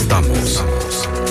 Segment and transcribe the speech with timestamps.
[0.00, 0.64] estamos.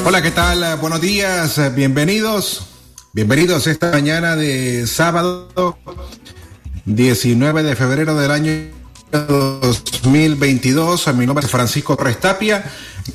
[0.06, 0.78] Hola, ¿qué tal?
[0.78, 2.68] Buenos días, bienvenidos.
[3.14, 5.78] Bienvenidos esta mañana de sábado
[6.86, 8.52] 19 de febrero del año
[9.12, 11.16] 2022.
[11.16, 12.64] Mi nombre es Francisco Restapia.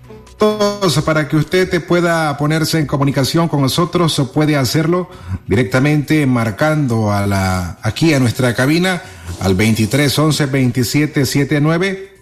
[1.07, 5.09] para que usted pueda ponerse en comunicación con nosotros, puede hacerlo
[5.47, 9.01] directamente marcando a la, aquí a nuestra cabina
[9.41, 12.13] al 23 11 27 79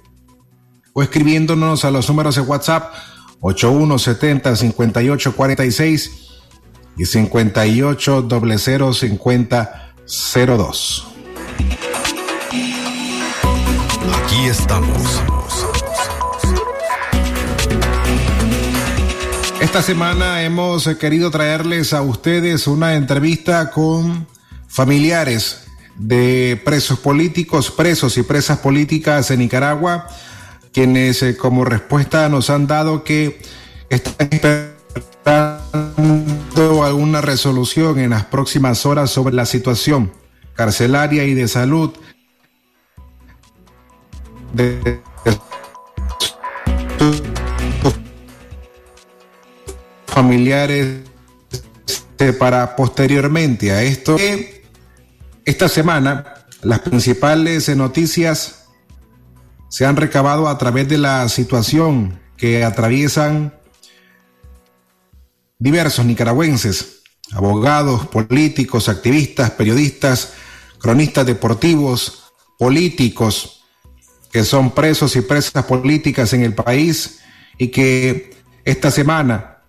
[0.93, 2.95] o escribiéndonos a los números de WhatsApp
[3.41, 6.12] 8170 58 46
[6.97, 11.07] y 58 00 50 02.
[14.15, 15.40] Aquí estamos.
[19.70, 24.26] Esta semana hemos querido traerles a ustedes una entrevista con
[24.66, 30.08] familiares de presos políticos, presos y presas políticas en Nicaragua,
[30.72, 33.41] quienes eh, como respuesta nos han dado que
[33.91, 35.62] están esperando
[36.82, 40.12] alguna resolución en las próximas horas sobre la situación
[40.54, 41.92] carcelaria y de salud
[44.52, 45.00] de
[50.20, 51.00] familiares
[52.38, 54.19] para posteriormente a esto.
[55.47, 58.66] Esta semana las principales noticias
[59.70, 63.54] se han recabado a través de la situación que atraviesan
[65.58, 67.00] diversos nicaragüenses,
[67.32, 70.34] abogados, políticos, activistas, periodistas,
[70.78, 72.25] cronistas deportivos,
[72.58, 73.62] políticos,
[74.31, 77.20] que son presos y presas políticas en el país
[77.56, 79.60] y que esta semana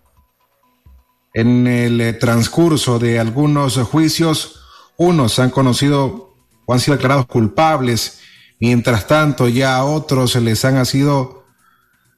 [1.34, 4.60] en el transcurso de algunos juicios,
[4.96, 6.34] unos han conocido
[6.66, 8.20] o han sido declarados culpables,
[8.60, 11.44] mientras tanto ya a otros les han sido,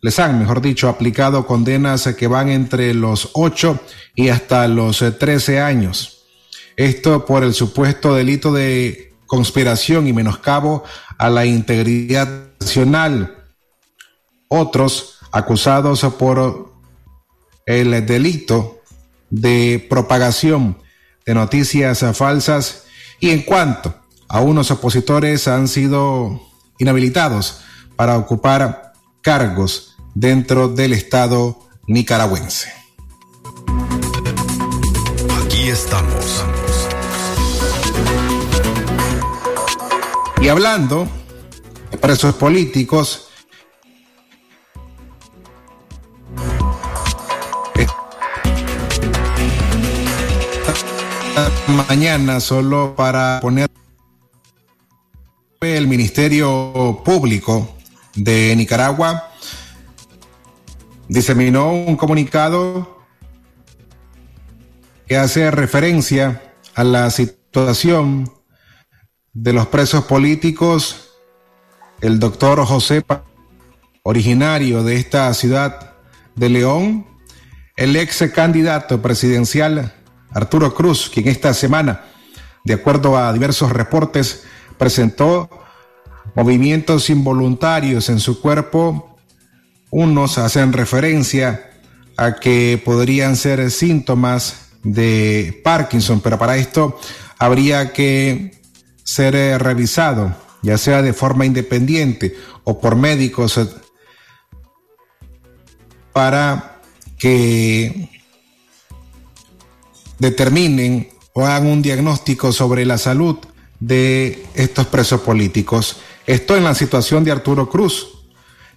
[0.03, 3.79] les han, mejor dicho, aplicado condenas que van entre los 8
[4.15, 6.25] y hasta los 13 años.
[6.77, 10.85] Esto por el supuesto delito de conspiración y menoscabo
[11.19, 12.29] a la integridad
[12.61, 13.45] nacional.
[14.49, 16.73] Otros acusados por
[17.67, 18.83] el delito
[19.35, 20.79] de propagación
[21.27, 22.85] de noticias falsas
[23.19, 23.95] y en cuanto
[24.29, 26.41] a unos opositores han sido
[26.79, 27.61] inhabilitados
[27.97, 28.93] para ocupar
[29.23, 32.73] cargos dentro del Estado nicaragüense.
[35.45, 36.45] Aquí estamos.
[40.41, 41.09] Y hablando
[41.91, 43.24] de presos políticos,
[51.89, 53.69] mañana solo para poner
[55.61, 57.77] el Ministerio Público
[58.15, 59.31] de Nicaragua.
[61.09, 62.99] Diseminó un comunicado
[65.07, 66.43] que hace referencia
[66.75, 68.31] a la situación
[69.33, 71.11] de los presos políticos,
[72.01, 73.05] el doctor José,
[74.03, 75.95] originario de esta ciudad
[76.35, 77.07] de León,
[77.77, 80.04] el ex candidato presidencial
[80.35, 82.03] Arturo Cruz, quien esta semana,
[82.65, 84.45] de acuerdo a diversos reportes,
[84.77, 85.49] presentó
[86.35, 89.17] movimientos involuntarios en su cuerpo.
[89.91, 91.71] Unos hacen referencia
[92.17, 96.99] a que podrían ser síntomas de Parkinson, pero para esto
[97.39, 98.61] habría que
[99.05, 103.67] ser eh, revisado, ya sea de forma independiente o por médicos, eh,
[106.13, 106.81] para
[107.19, 108.11] que
[110.25, 113.37] determinen o hagan un diagnóstico sobre la salud
[113.81, 115.99] de estos presos políticos.
[116.27, 118.09] Esto en la situación de Arturo Cruz.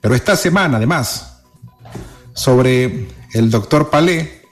[0.01, 1.41] Pero esta semana, además,
[2.33, 4.43] sobre el doctor Palé,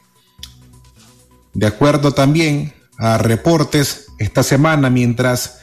[1.54, 5.60] de acuerdo también a reportes, esta semana mientras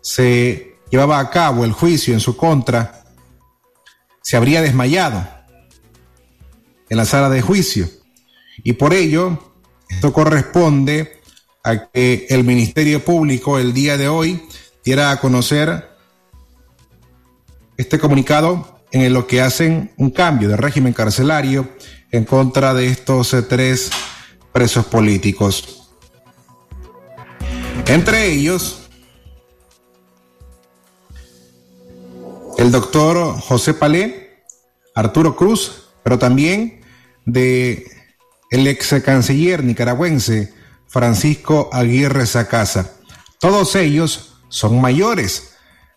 [0.00, 3.04] se llevaba a cabo el juicio en su contra,
[4.22, 5.26] se habría desmayado
[6.88, 7.88] en la sala de juicio.
[8.62, 9.53] Y por ello,
[9.88, 11.20] esto corresponde
[11.62, 14.42] a que el Ministerio Público el día de hoy
[14.84, 15.90] diera a conocer
[17.76, 21.68] este comunicado en lo que hacen un cambio de régimen carcelario
[22.12, 23.90] en contra de estos eh, tres
[24.52, 25.90] presos políticos.
[27.86, 28.88] Entre ellos,
[32.56, 34.44] el doctor José Palé,
[34.94, 36.82] Arturo Cruz, pero también
[37.24, 37.84] de
[38.50, 40.52] el ex canciller nicaragüense
[40.86, 42.92] Francisco Aguirre Sacasa.
[43.40, 45.54] Todos ellos son mayores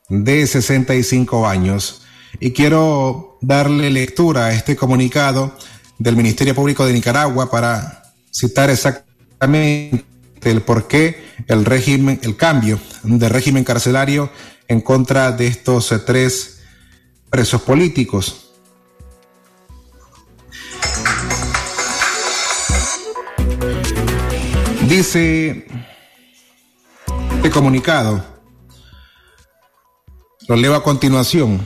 [0.09, 2.03] de 65 años.
[2.39, 5.55] Y quiero darle lectura a este comunicado
[5.97, 10.05] del Ministerio Público de Nicaragua para citar exactamente
[10.43, 14.29] el por qué el régimen, el cambio de régimen carcelario
[14.67, 16.59] en contra de estos tres
[17.29, 18.46] presos políticos.
[24.87, 25.67] Dice
[27.35, 28.23] este comunicado,
[30.47, 31.59] lo leo a continuación.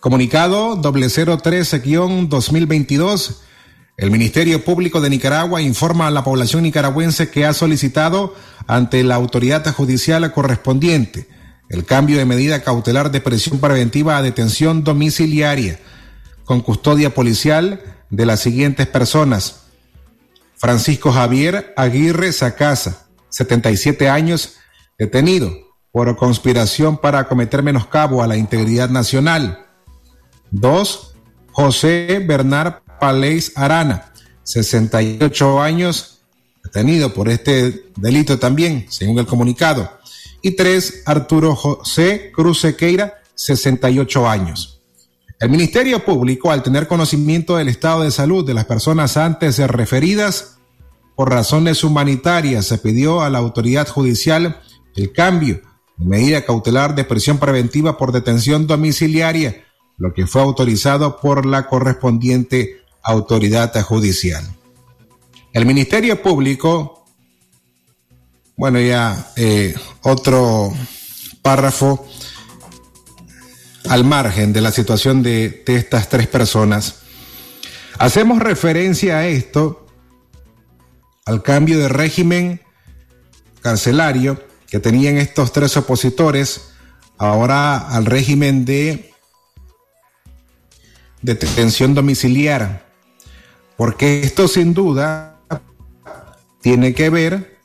[0.00, 3.36] Comunicado 013-2022.
[3.96, 8.34] El Ministerio Público de Nicaragua informa a la población nicaragüense que ha solicitado
[8.66, 11.28] ante la autoridad judicial correspondiente
[11.68, 15.78] el cambio de medida cautelar de presión preventiva a detención domiciliaria
[16.44, 17.80] con custodia policial
[18.10, 19.60] de las siguientes personas
[20.64, 24.54] Francisco Javier Aguirre Sacasa, 77 años,
[24.98, 25.52] detenido
[25.92, 29.66] por conspiración para cometer menoscabo a la integridad nacional.
[30.50, 31.16] Dos,
[31.52, 34.10] José Bernard Palés Arana,
[34.44, 36.22] 68 años,
[36.62, 39.98] detenido por este delito también, según el comunicado.
[40.40, 44.80] Y tres, Arturo José Cruz Sequeira, 68 años.
[45.40, 50.53] El Ministerio Público, al tener conocimiento del estado de salud de las personas antes referidas,
[51.16, 54.60] por razones humanitarias, se pidió a la autoridad judicial
[54.96, 55.60] el cambio
[55.96, 59.64] de medida cautelar de prisión preventiva por detención domiciliaria,
[59.96, 64.44] lo que fue autorizado por la correspondiente autoridad judicial.
[65.52, 67.04] El Ministerio Público,
[68.56, 70.72] bueno, ya eh, otro
[71.42, 72.04] párrafo
[73.88, 77.02] al margen de la situación de, de estas tres personas.
[77.98, 79.83] Hacemos referencia a esto
[81.24, 82.60] al cambio de régimen
[83.60, 86.72] carcelario que tenían estos tres opositores,
[87.16, 89.12] ahora al régimen de
[91.22, 92.92] detención domiciliar,
[93.76, 95.40] porque esto sin duda
[96.60, 97.58] tiene que ver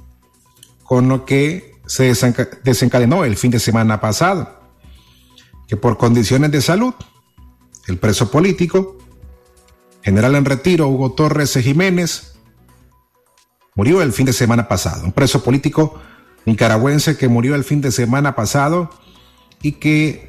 [0.84, 2.14] con lo que se
[2.64, 4.62] desencadenó el fin de semana pasado,
[5.68, 6.94] que por condiciones de salud,
[7.88, 8.98] el preso político
[10.02, 12.39] general en retiro Hugo Torres Jiménez
[13.80, 16.02] murió el fin de semana pasado, un preso político
[16.46, 18.90] nicaragüense que murió el fin de semana pasado
[19.62, 20.28] y que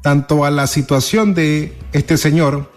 [0.00, 2.70] tanto a la situación de este señor,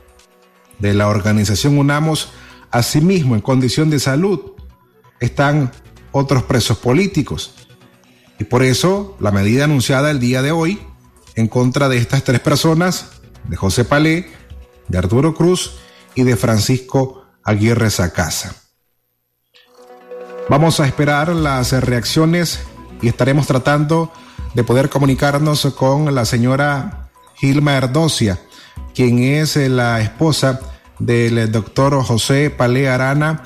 [0.80, 2.32] de la organización UNAMOS,
[2.72, 4.54] asimismo en condición de salud,
[5.20, 5.72] están
[6.12, 7.54] otros presos políticos.
[8.40, 10.80] Y por eso la medida anunciada el día de hoy
[11.36, 14.32] en contra de estas tres personas, de José Palé,
[14.88, 15.76] de Arturo Cruz
[16.16, 18.63] y de Francisco Aguirre Sacasa.
[20.50, 22.60] Vamos a esperar las reacciones
[23.02, 24.12] y estaremos tratando
[24.54, 28.40] de poder comunicarnos con la señora Gilma Erdocia,
[28.94, 30.60] quien es la esposa
[31.00, 33.44] del doctor José Palé Arana,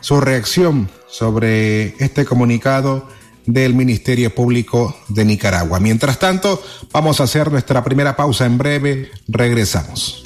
[0.00, 3.08] su reacción sobre este comunicado
[3.46, 5.80] del Ministerio Público de Nicaragua.
[5.80, 6.62] Mientras tanto,
[6.92, 9.10] vamos a hacer nuestra primera pausa en breve.
[9.28, 10.24] Regresamos.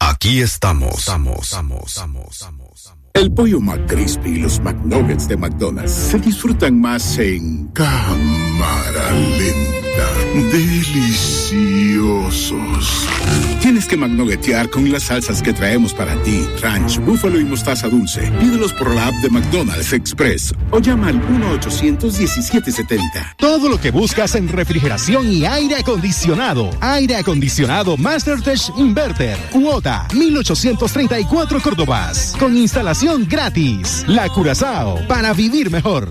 [0.00, 0.98] Aquí estamos.
[0.98, 2.42] Estamos, estamos, estamos,
[3.22, 9.81] el pollo McCrispy y los McNuggets de McDonald's se disfrutan más en cámara lenta.
[10.32, 11.52] Deliciosos.
[13.60, 18.22] Tienes que McNuggetear con las salsas que traemos para ti: ranch, búfalo y mostaza dulce.
[18.40, 21.20] Pídelos por la app de McDonald's Express o llama al
[21.60, 23.34] 1-800-1770.
[23.36, 26.70] Todo lo que buscas en refrigeración y aire acondicionado.
[26.80, 29.36] Aire acondicionado MasterTech Inverter.
[29.52, 32.34] Cuota 1834 Córdobas.
[32.38, 34.04] Con instalación gratis.
[34.06, 36.10] La Curazao para vivir mejor.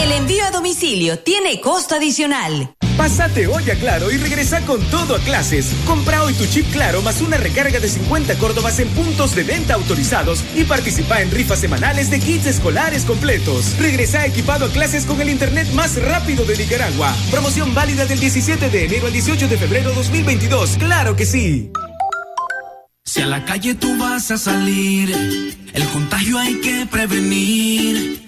[0.00, 2.72] El envío a domicilio tiene costo adicional.
[2.96, 5.72] Pásate hoy a Claro y regresa con todo a clases.
[5.86, 9.74] Compra hoy tu chip Claro más una recarga de 50 Córdobas en puntos de venta
[9.74, 13.76] autorizados y participa en rifas semanales de kits escolares completos.
[13.78, 17.14] Regresa equipado a clases con el internet más rápido de Nicaragua.
[17.30, 20.76] Promoción válida del 17 de enero al 18 de febrero 2022.
[20.78, 21.70] ¡Claro que sí!
[23.04, 28.27] Si a la calle tú vas a salir, el contagio hay que prevenir.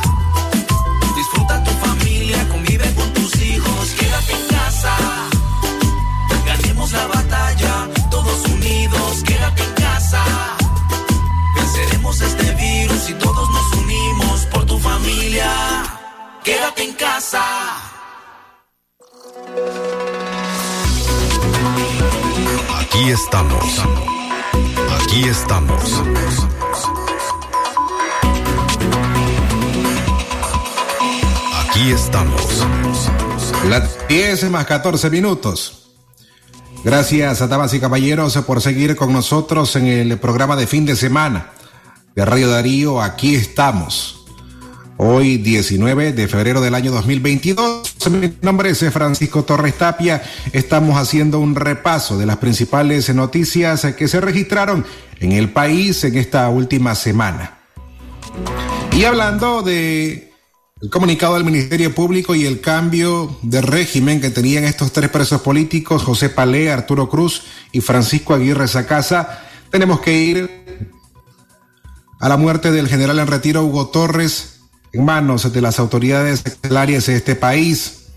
[16.43, 17.43] Quédate en casa.
[22.79, 23.63] Aquí estamos.
[24.99, 26.01] Aquí estamos.
[31.59, 32.67] Aquí estamos.
[33.69, 35.91] Las 10 más 14 minutos.
[36.83, 40.95] Gracias a damas y caballeros por seguir con nosotros en el programa de fin de
[40.95, 41.51] semana
[42.15, 42.99] de Radio Darío.
[42.99, 44.20] Aquí estamos.
[45.03, 47.95] Hoy 19 de febrero del año 2022.
[48.11, 50.21] Mi nombre es Francisco Torres Tapia.
[50.53, 54.85] Estamos haciendo un repaso de las principales noticias que se registraron
[55.19, 57.57] en el país en esta última semana.
[58.91, 60.31] Y hablando de
[60.83, 65.41] el comunicado del Ministerio Público y el cambio de régimen que tenían estos tres presos
[65.41, 67.41] políticos, José Palé, Arturo Cruz
[67.71, 70.83] y Francisco Aguirre Sacasa, tenemos que ir
[72.19, 74.50] a la muerte del general en retiro Hugo Torres
[74.93, 78.07] en manos de las autoridades secretarias de este país.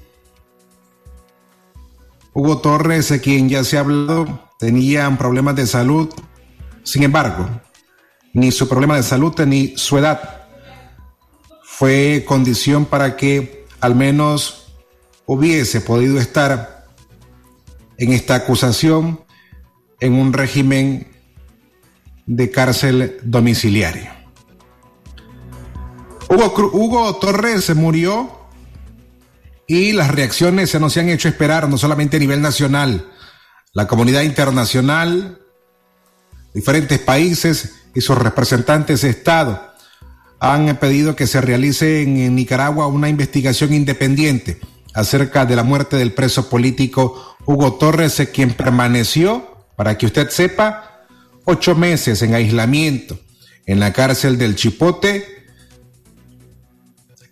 [2.33, 6.09] Hugo Torres, quien ya se ha hablado, tenía problemas de salud.
[6.83, 7.49] Sin embargo,
[8.33, 10.49] ni su problema de salud ni su edad
[11.63, 14.73] fue condición para que al menos
[15.27, 16.87] hubiese podido estar
[17.99, 19.21] en esta acusación
[20.01, 21.09] en un régimen
[22.27, 24.14] de cárcel domiciliario.
[26.35, 28.31] Hugo, Hugo Torres se murió
[29.67, 33.11] y las reacciones se nos han hecho esperar, no solamente a nivel nacional,
[33.73, 35.41] la comunidad internacional,
[36.53, 39.75] diferentes países y sus representantes de Estado
[40.41, 44.61] han pedido que se realice en Nicaragua una investigación independiente
[44.93, 51.07] acerca de la muerte del preso político Hugo Torres, quien permaneció, para que usted sepa,
[51.45, 53.19] ocho meses en aislamiento
[53.67, 55.34] en la cárcel del Chipote.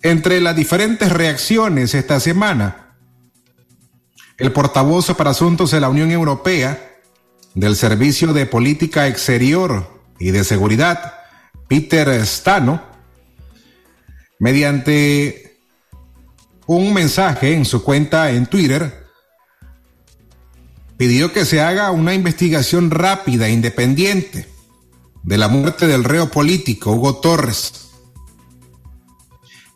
[0.03, 2.97] Entre las diferentes reacciones esta semana,
[4.37, 7.01] el portavoz para asuntos de la Unión Europea
[7.55, 11.15] del Servicio de Política Exterior y de Seguridad,
[11.69, 12.83] Peter Stano,
[14.41, 15.61] mediante
[16.67, 19.07] un mensaje en su cuenta en Twitter,
[20.97, 24.49] pidió que se haga una investigación rápida e independiente
[25.23, 27.92] de la muerte del reo político Hugo Torres.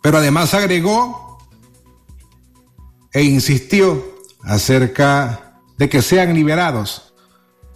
[0.06, 1.36] Pero además agregó
[3.12, 4.06] e insistió
[4.44, 7.12] acerca de que sean liberados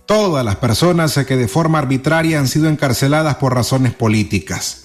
[0.06, 4.84] todas las personas que de forma arbitraria han sido encarceladas por razones políticas.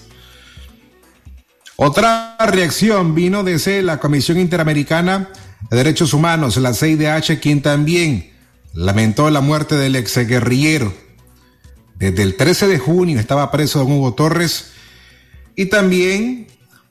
[1.76, 5.28] Otra reacción vino desde la Comisión Interamericana
[5.70, 8.32] de Derechos Humanos, la CIDH, quien también
[8.72, 10.92] lamentó la muerte del exguerrillero.
[11.94, 14.72] Desde el 13 de junio estaba preso don Hugo Torres
[15.54, 16.48] y también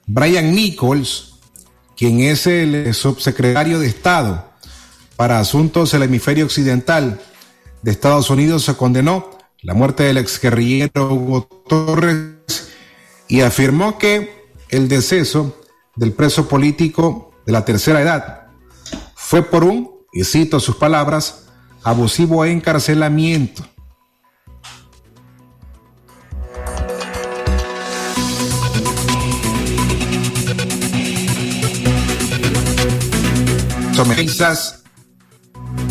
[0.08, 1.40] Brian Nichols,
[1.98, 4.46] quien es el subsecretario de Estado
[5.16, 7.20] para Asuntos del Hemisferio Occidental
[7.82, 9.30] de Estados Unidos se condenó
[9.62, 12.70] la muerte del exguerrillero Hugo Torres
[13.28, 15.60] y afirmó que el deceso
[15.96, 18.48] del preso político de la tercera edad
[19.16, 21.48] fue por un, y cito sus palabras,
[21.84, 23.66] abusivo encarcelamiento.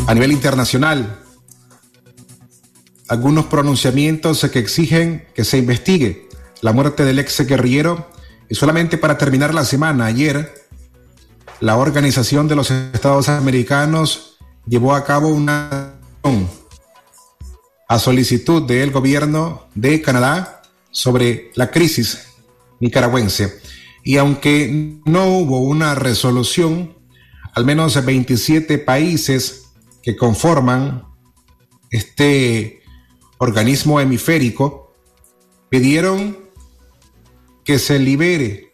[0.06, 1.20] A nivel internacional
[3.08, 6.28] algunos pronunciamientos que exigen que se investigue
[6.60, 8.10] la muerte del ex guerrillero.
[8.48, 10.52] Y solamente para terminar la semana, ayer,
[11.60, 15.94] la Organización de los Estados Americanos llevó a cabo una
[17.88, 22.26] a solicitud del gobierno de Canadá sobre la crisis
[22.80, 23.60] nicaragüense.
[24.02, 26.93] Y aunque no hubo una resolución,
[27.54, 29.66] al menos 27 países
[30.02, 31.04] que conforman
[31.90, 32.82] este
[33.38, 34.94] organismo hemisférico,
[35.68, 36.36] pidieron
[37.64, 38.72] que se libere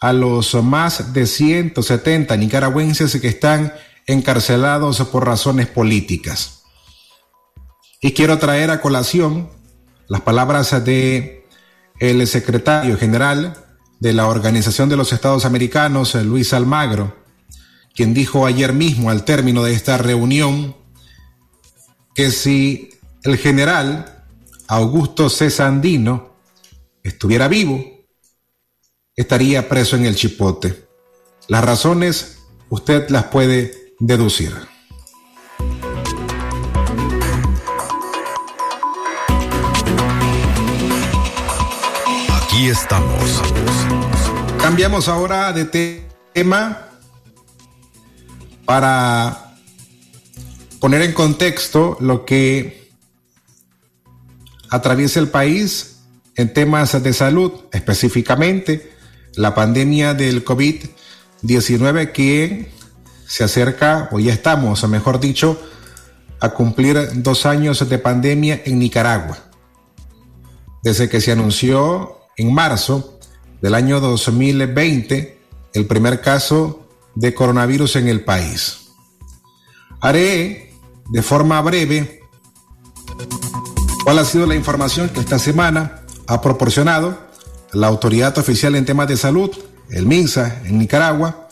[0.00, 3.72] a los más de 170 nicaragüenses que están
[4.06, 6.64] encarcelados por razones políticas.
[8.00, 9.50] Y quiero traer a colación
[10.08, 11.46] las palabras de
[11.98, 13.64] el secretario general
[14.00, 17.25] de la Organización de los Estados Americanos, Luis Almagro,
[17.96, 20.76] quien dijo ayer mismo al término de esta reunión
[22.14, 22.90] que si
[23.24, 24.24] el general
[24.68, 26.36] Augusto Cesandino
[27.02, 27.82] estuviera vivo,
[29.16, 30.86] estaría preso en el chipote.
[31.48, 34.52] Las razones usted las puede deducir.
[42.42, 43.42] Aquí estamos.
[44.58, 45.64] Cambiamos ahora de
[46.34, 46.86] tema
[48.66, 49.54] para
[50.80, 52.90] poner en contexto lo que
[54.68, 56.00] atraviesa el país
[56.34, 58.92] en temas de salud, específicamente
[59.36, 62.70] la pandemia del COVID-19 que
[63.26, 65.60] se acerca, o ya estamos, o mejor dicho,
[66.40, 69.38] a cumplir dos años de pandemia en Nicaragua.
[70.82, 73.18] Desde que se anunció en marzo
[73.60, 75.38] del año 2020
[75.74, 76.85] el primer caso
[77.16, 78.92] de coronavirus en el país.
[80.00, 80.72] Haré
[81.08, 82.20] de forma breve
[84.06, 87.18] ¿Cuál ha sido la información que esta semana ha proporcionado
[87.72, 89.50] la autoridad oficial en temas de salud,
[89.90, 91.45] el MINSA, en Nicaragua?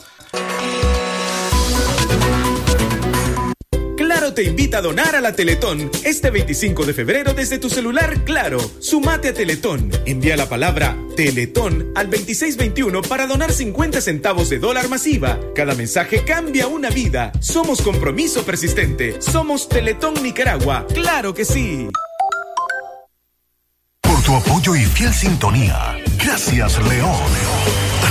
[4.34, 8.58] Te invita a donar a la Teletón este 25 de febrero desde tu celular Claro.
[8.80, 9.90] Sumate a Teletón.
[10.04, 15.38] Envía la palabra Teletón al 2621 para donar 50 centavos de dólar masiva.
[15.54, 17.32] Cada mensaje cambia una vida.
[17.40, 19.22] Somos compromiso persistente.
[19.22, 20.86] Somos Teletón Nicaragua.
[20.92, 21.88] Claro que sí
[24.24, 25.98] tu apoyo y fiel sintonía.
[26.18, 27.73] Gracias, León.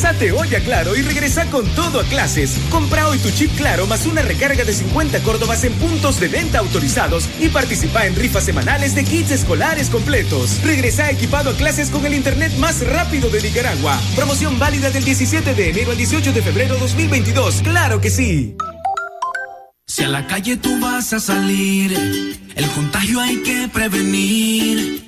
[0.00, 2.56] Cámbiate hoy a Claro y regresa con todo a clases.
[2.70, 6.60] Compra hoy tu chip Claro más una recarga de 50 córdobas en puntos de venta
[6.60, 10.62] autorizados y participa en rifas semanales de kits escolares completos.
[10.62, 14.00] Regresa equipado a clases con el internet más rápido de Nicaragua.
[14.14, 17.62] Promoción válida del 17 de enero al 18 de febrero 2022.
[17.62, 18.54] Claro que sí.
[19.84, 21.92] Si a la calle tú vas a salir,
[22.54, 25.07] el contagio hay que prevenir.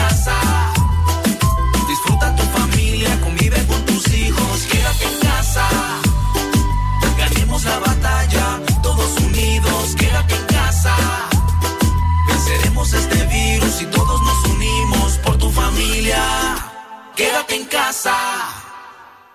[17.51, 18.15] Quédate en casa.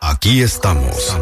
[0.01, 1.17] Aquí estamos.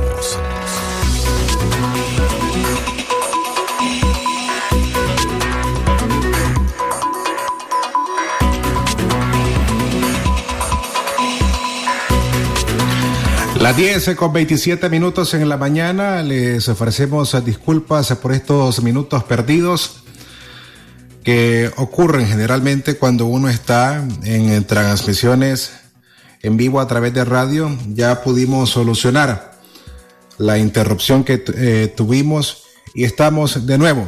[13.61, 16.23] Las 10 con 27 minutos en la mañana.
[16.23, 19.97] Les ofrecemos disculpas por estos minutos perdidos
[21.25, 25.84] que ocurren generalmente cuando uno está en transmisiones
[26.45, 27.77] en vivo a través de radio.
[27.89, 29.59] Ya pudimos solucionar
[30.39, 34.07] la interrupción que eh, tuvimos y estamos de nuevo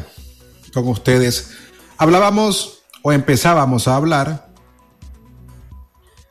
[0.72, 1.53] con ustedes.
[1.96, 4.53] Hablábamos o empezábamos a hablar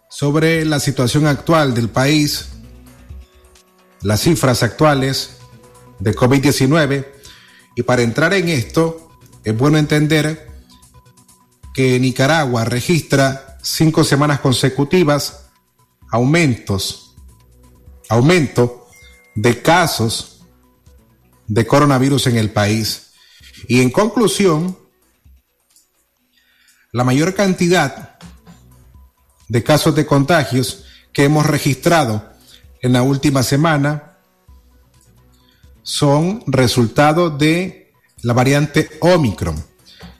[0.10, 2.50] sobre la situación actual del país
[4.02, 5.38] las cifras actuales
[6.00, 7.08] de COVID-19
[7.76, 9.10] y para entrar en esto
[9.44, 10.48] es bueno entender
[11.74, 15.45] que Nicaragua registra cinco semanas consecutivas
[16.12, 17.16] aumentos,
[18.10, 18.88] aumento
[19.36, 20.42] de casos
[21.48, 23.12] de coronavirus en el país.
[23.68, 24.78] Y en conclusión,
[26.92, 28.18] la mayor cantidad
[29.48, 32.32] de casos de contagios que hemos registrado
[32.82, 34.18] en la última semana
[35.84, 39.64] son resultado de la variante Omicron,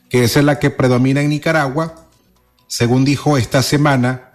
[0.10, 2.08] que es la que predomina en Nicaragua,
[2.68, 4.35] según dijo esta semana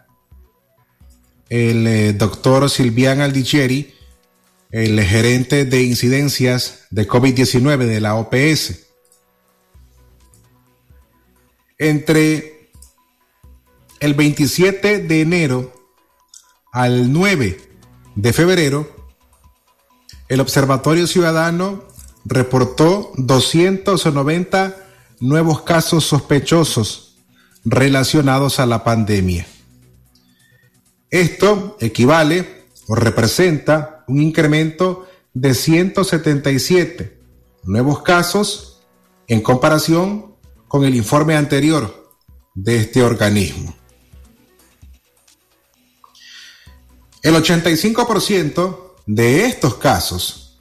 [1.50, 3.92] el eh, doctor Silvian Aldicheri,
[4.70, 8.86] el gerente de incidencias de COVID-19 de la OPS.
[11.76, 12.70] Entre
[13.98, 15.72] el 27 de enero
[16.72, 17.60] al 9
[18.14, 19.10] de febrero,
[20.28, 21.84] el Observatorio Ciudadano
[22.24, 24.76] reportó 290
[25.18, 27.16] nuevos casos sospechosos
[27.64, 29.46] relacionados a la pandemia.
[31.10, 37.20] Esto equivale o representa un incremento de 177
[37.64, 38.82] nuevos casos
[39.26, 40.36] en comparación
[40.68, 42.12] con el informe anterior
[42.54, 43.74] de este organismo.
[47.22, 50.60] El 85% de estos casos,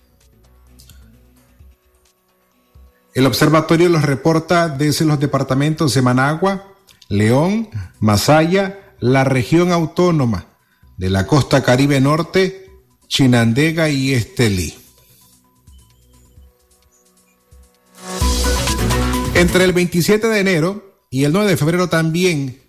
[3.13, 6.73] el observatorio los reporta desde los departamentos de Managua,
[7.07, 10.45] León, Masaya, la región autónoma
[10.97, 12.69] de la costa caribe norte,
[13.07, 14.75] Chinandega y Estelí.
[19.33, 22.61] Entre el 27 de enero y el 9 de febrero también,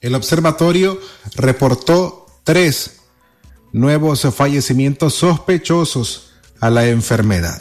[0.00, 0.98] el observatorio
[1.34, 3.00] reportó tres
[3.72, 7.60] nuevos fallecimientos sospechosos a la enfermedad.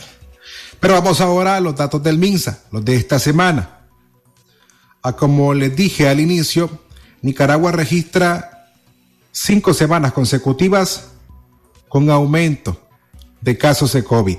[0.79, 3.89] Pero vamos ahora a los datos del MINSA, los de esta semana.
[5.01, 6.69] A como les dije al inicio,
[7.21, 8.71] Nicaragua registra
[9.31, 11.09] cinco semanas consecutivas
[11.87, 12.81] con aumento
[13.41, 14.37] de casos de COVID.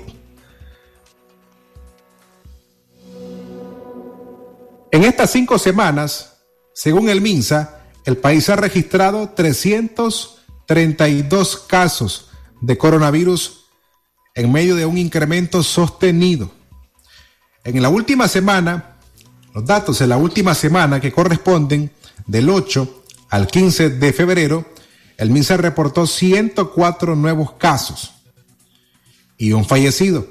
[4.91, 6.37] En estas cinco semanas,
[6.73, 10.39] según el MINSA, el país ha registrado 300
[10.69, 12.29] 32 casos
[12.61, 13.65] de coronavirus
[14.35, 16.51] en medio de un incremento sostenido.
[17.63, 18.97] En la última semana,
[19.55, 21.89] los datos de la última semana que corresponden
[22.29, 24.63] del 8 al 15 de febrero,
[25.17, 28.11] el MINSA reportó 104 nuevos casos
[29.37, 30.27] y un fallecido,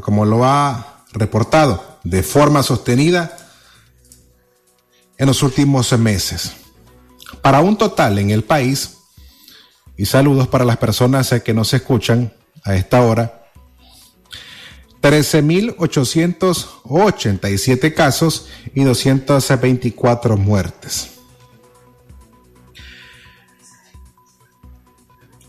[0.00, 3.36] como lo ha reportado de forma sostenida
[5.18, 6.52] en los últimos meses.
[7.42, 8.96] Para un total en el país
[9.96, 12.32] y saludos para las personas que nos escuchan
[12.64, 13.42] a esta hora.
[15.02, 21.13] 13.887 casos y 224 muertes.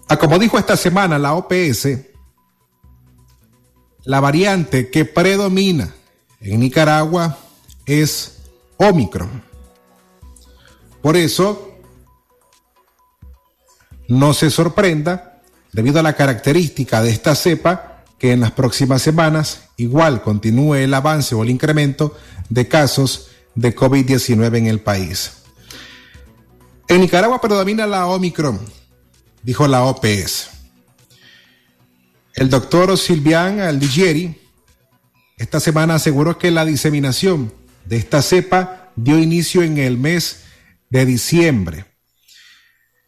[0.08, 1.88] Ah, como dijo esta semana la OPS,
[4.04, 5.94] la variante que predomina
[6.40, 7.38] en Nicaragua
[7.86, 8.38] es
[8.78, 9.44] Omicron.
[11.02, 11.76] Por eso,
[14.08, 15.42] no se sorprenda,
[15.72, 20.94] debido a la característica de esta cepa, que en las próximas semanas igual continúe el
[20.94, 22.16] avance o el incremento
[22.50, 25.34] de casos de COVID-19 en el país.
[26.88, 28.60] En Nicaragua predomina la Omicron,
[29.46, 30.50] dijo la OPS.
[32.34, 34.42] El doctor Silvian Aldigeri
[35.38, 37.54] esta semana aseguró que la diseminación
[37.86, 40.46] de esta cepa dio inicio en el mes
[40.90, 41.86] de diciembre.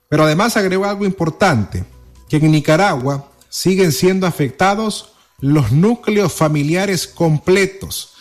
[0.10, 1.86] Pero además agregó algo importante,
[2.30, 8.14] que en Nicaragua siguen siendo afectados los núcleos familiares completos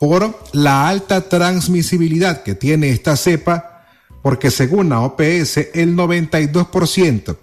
[0.00, 3.86] por la alta transmisibilidad que tiene esta cepa,
[4.22, 7.36] porque según la OPS el 92%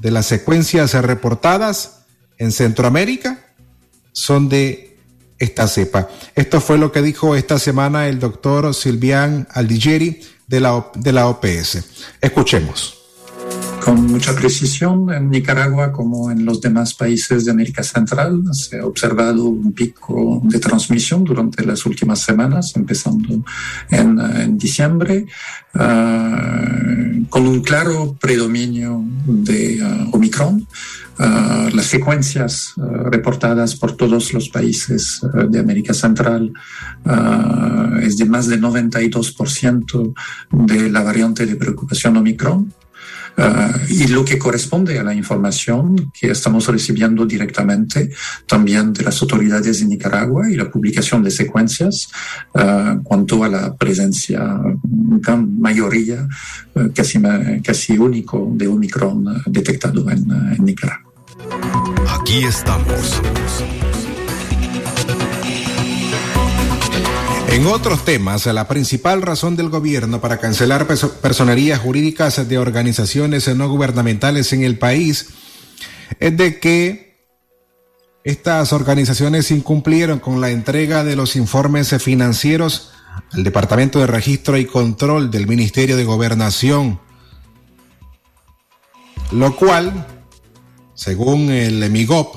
[0.00, 2.02] de las secuencias reportadas
[2.38, 3.38] en Centroamérica
[4.12, 4.98] son de
[5.38, 6.08] esta cepa.
[6.34, 11.28] Esto fue lo que dijo esta semana el doctor Silvian Aldigeri de la, de la
[11.28, 11.84] OPS.
[12.20, 12.99] Escuchemos.
[13.84, 18.86] Con mucha precisión, en Nicaragua como en los demás países de América Central se ha
[18.86, 23.42] observado un pico de transmisión durante las últimas semanas, empezando
[23.90, 25.26] en, diciembre,
[25.74, 26.64] ah,
[27.30, 30.66] con un claro predominio de uh, Omicron.
[31.18, 32.72] Uh, las secuencias
[33.10, 36.50] reportadas por todos los países de América Central
[38.02, 40.14] es de más de 92%
[40.50, 42.72] de la variante de preocupación Omicron.
[43.88, 48.10] Y lo que corresponde a la información que estamos recibiendo directamente
[48.46, 52.08] también de las autoridades de Nicaragua y la publicación de secuencias
[53.02, 56.28] cuanto a la presencia, gran mayoría,
[56.94, 57.20] casi,
[57.62, 61.10] casi único de Omicron detectado en Nicaragua.
[62.08, 63.20] Aquí estamos.
[67.50, 73.68] En otros temas, la principal razón del gobierno para cancelar personerías jurídicas de organizaciones no
[73.68, 75.30] gubernamentales en el país
[76.20, 77.26] es de que
[78.22, 82.92] estas organizaciones incumplieron con la entrega de los informes financieros
[83.32, 87.00] al Departamento de Registro y Control del Ministerio de Gobernación,
[89.32, 90.06] lo cual
[90.94, 92.36] según el EMIGOP,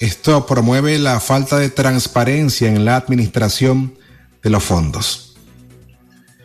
[0.00, 3.94] esto promueve la falta de transparencia en la administración
[4.44, 5.34] de los fondos.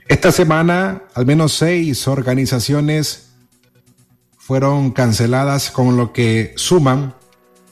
[0.07, 3.27] Esta semana, al menos seis organizaciones
[4.38, 7.13] fueron canceladas, con lo que suman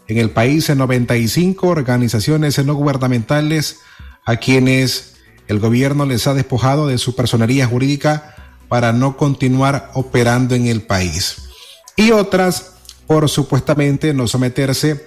[0.08, 3.80] en el país 95 organizaciones no gubernamentales
[4.26, 5.16] a quienes
[5.48, 8.36] el gobierno les ha despojado de su personería jurídica
[8.68, 11.50] para no continuar operando en el país.
[11.96, 12.74] Y otras
[13.08, 15.06] por supuestamente no someterse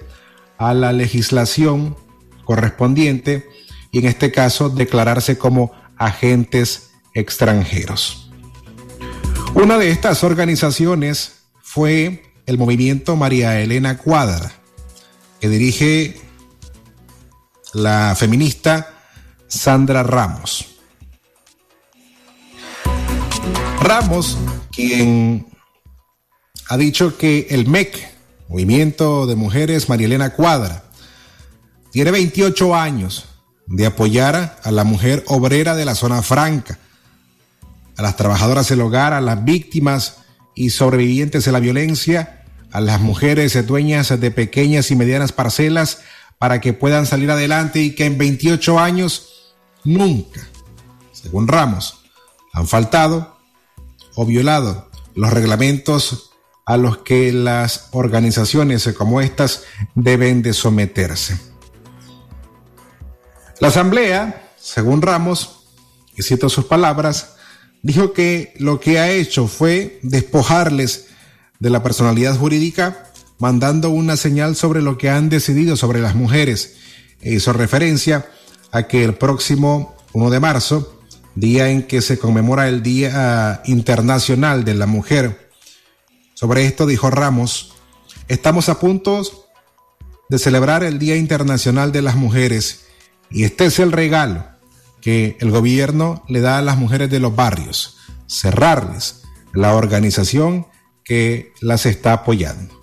[0.57, 1.95] a la legislación
[2.43, 3.47] correspondiente
[3.91, 8.31] y en este caso declararse como agentes extranjeros.
[9.53, 14.51] Una de estas organizaciones fue el movimiento María Elena Cuadra,
[15.39, 16.21] que dirige
[17.73, 18.93] la feminista
[19.47, 20.67] Sandra Ramos.
[23.81, 24.37] Ramos,
[24.71, 25.47] quien
[26.69, 28.09] ha dicho que el MEC,
[28.47, 30.83] Movimiento de Mujeres Marielena Cuadra,
[31.91, 33.30] tiene 28 años
[33.71, 36.77] de apoyar a la mujer obrera de la zona franca,
[37.97, 40.17] a las trabajadoras del hogar, a las víctimas
[40.55, 45.99] y sobrevivientes de la violencia, a las mujeres dueñas de pequeñas y medianas parcelas
[46.37, 49.53] para que puedan salir adelante y que en 28 años
[49.85, 50.41] nunca,
[51.13, 51.99] según Ramos,
[52.53, 53.37] han faltado
[54.15, 56.31] o violado los reglamentos
[56.65, 59.63] a los que las organizaciones como estas
[59.95, 61.50] deben de someterse.
[63.61, 65.67] La Asamblea, según Ramos,
[66.17, 67.35] y cito sus palabras,
[67.83, 71.09] dijo que lo que ha hecho fue despojarles
[71.59, 76.77] de la personalidad jurídica, mandando una señal sobre lo que han decidido sobre las mujeres.
[77.21, 78.25] Hizo referencia
[78.71, 80.99] a que el próximo 1 de marzo,
[81.35, 85.51] día en que se conmemora el Día Internacional de la Mujer,
[86.33, 87.73] sobre esto dijo Ramos,
[88.27, 89.21] estamos a punto
[90.29, 92.85] de celebrar el Día Internacional de las Mujeres
[93.31, 94.45] y este es el regalo
[95.01, 100.67] que el gobierno le da a las mujeres de los barrios, cerrarles la organización
[101.03, 102.81] que las está apoyando.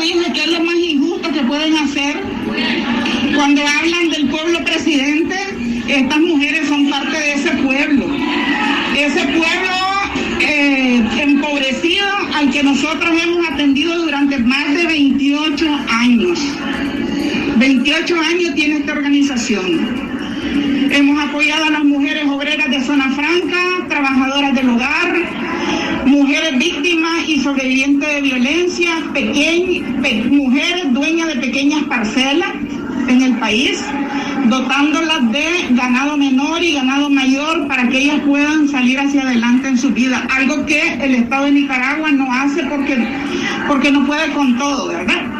[0.00, 2.16] dice que es lo más injusto que pueden hacer.
[3.34, 5.36] Cuando hablan del pueblo presidente,
[5.88, 8.06] estas mujeres son parte de ese pueblo.
[8.96, 9.76] Ese pueblo
[10.40, 11.35] eh, empobrecido
[12.36, 16.38] al que nosotros hemos atendido durante más de 28 años.
[17.56, 20.06] 28 años tiene esta organización.
[20.90, 25.14] Hemos apoyado a las mujeres obreras de zona franca, trabajadoras del hogar,
[26.04, 28.90] mujeres víctimas y sobrevivientes de violencia,
[30.30, 32.52] mujeres dueñas de pequeñas parcelas
[33.08, 33.82] en el país,
[34.48, 39.78] dotándolas de ganado menor y ganado mayor para que ellas puedan salir hacia adelante en
[39.78, 40.26] su vida.
[40.30, 42.96] Algo que el Estado de Nicaragua no hace porque,
[43.66, 45.36] porque no puede con todo, ¿verdad?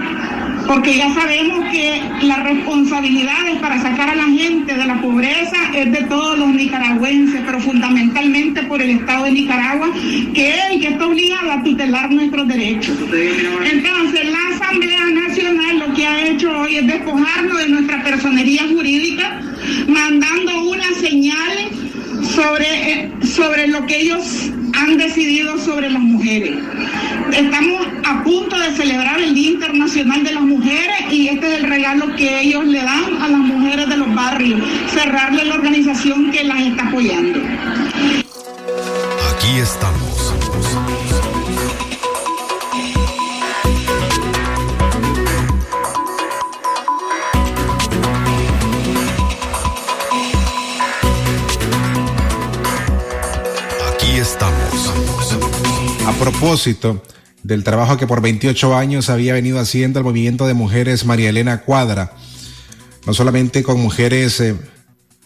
[0.66, 5.92] porque ya sabemos que las responsabilidades para sacar a la gente de la pobreza es
[5.92, 9.90] de todos los nicaragüenses, pero fundamentalmente por el Estado de Nicaragua,
[10.35, 12.97] que es el que está obligado a tutelar nuestros derechos.
[13.71, 19.40] Entonces, la Asamblea Nacional lo que ha hecho hoy es despojarnos de nuestra personería jurídica,
[19.88, 21.71] mandando una señal
[22.35, 26.57] sobre, eh, sobre lo que ellos han decidido sobre las mujeres.
[27.33, 31.69] Estamos a punto de celebrar el Día Internacional de las Mujeres y este es el
[31.69, 34.61] regalo que ellos le dan a las mujeres de los barrios,
[34.92, 37.40] cerrarle la organización que las está apoyando.
[39.35, 39.95] Aquí estamos
[56.30, 57.04] propósito
[57.44, 61.62] del trabajo que por 28 años había venido haciendo el movimiento de mujeres María Elena
[61.62, 62.14] Cuadra,
[63.06, 64.56] no solamente con mujeres eh,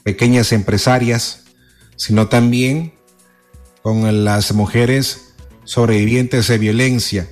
[0.02, 1.44] pequeñas empresarias,
[1.96, 2.92] sino también
[3.80, 5.32] con las mujeres
[5.64, 7.30] sobrevivientes de violencia.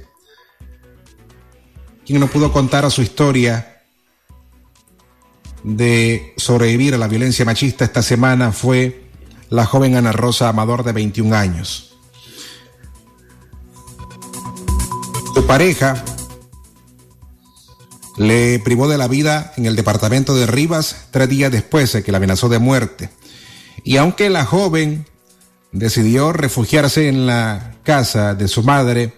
[2.07, 3.83] Quien no pudo contar su historia
[5.62, 9.11] de sobrevivir a la violencia machista esta semana fue
[9.50, 11.88] la joven Ana Rosa Amador de 21 años.
[15.38, 15.94] Su pareja
[18.16, 22.11] le privó de la vida en el departamento de Rivas tres días después de que
[22.11, 23.11] la amenazó de muerte.
[23.85, 25.07] Y aunque la joven
[25.70, 29.14] decidió refugiarse en la casa de su madre,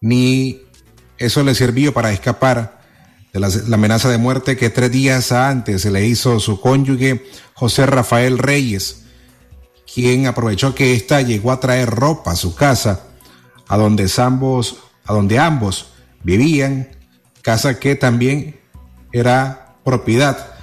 [0.00, 0.62] ni
[1.18, 2.80] eso le sirvió para escapar
[3.34, 8.38] de la, amenaza de muerte que tres días antes le hizo su cónyuge José Rafael
[8.38, 9.02] Reyes,
[9.92, 13.02] quien aprovechó que ésta llegó a traer ropa a su casa,
[13.68, 16.88] a donde ambos a donde ambos vivían,
[17.42, 18.60] casa que también
[19.12, 20.54] era propiedad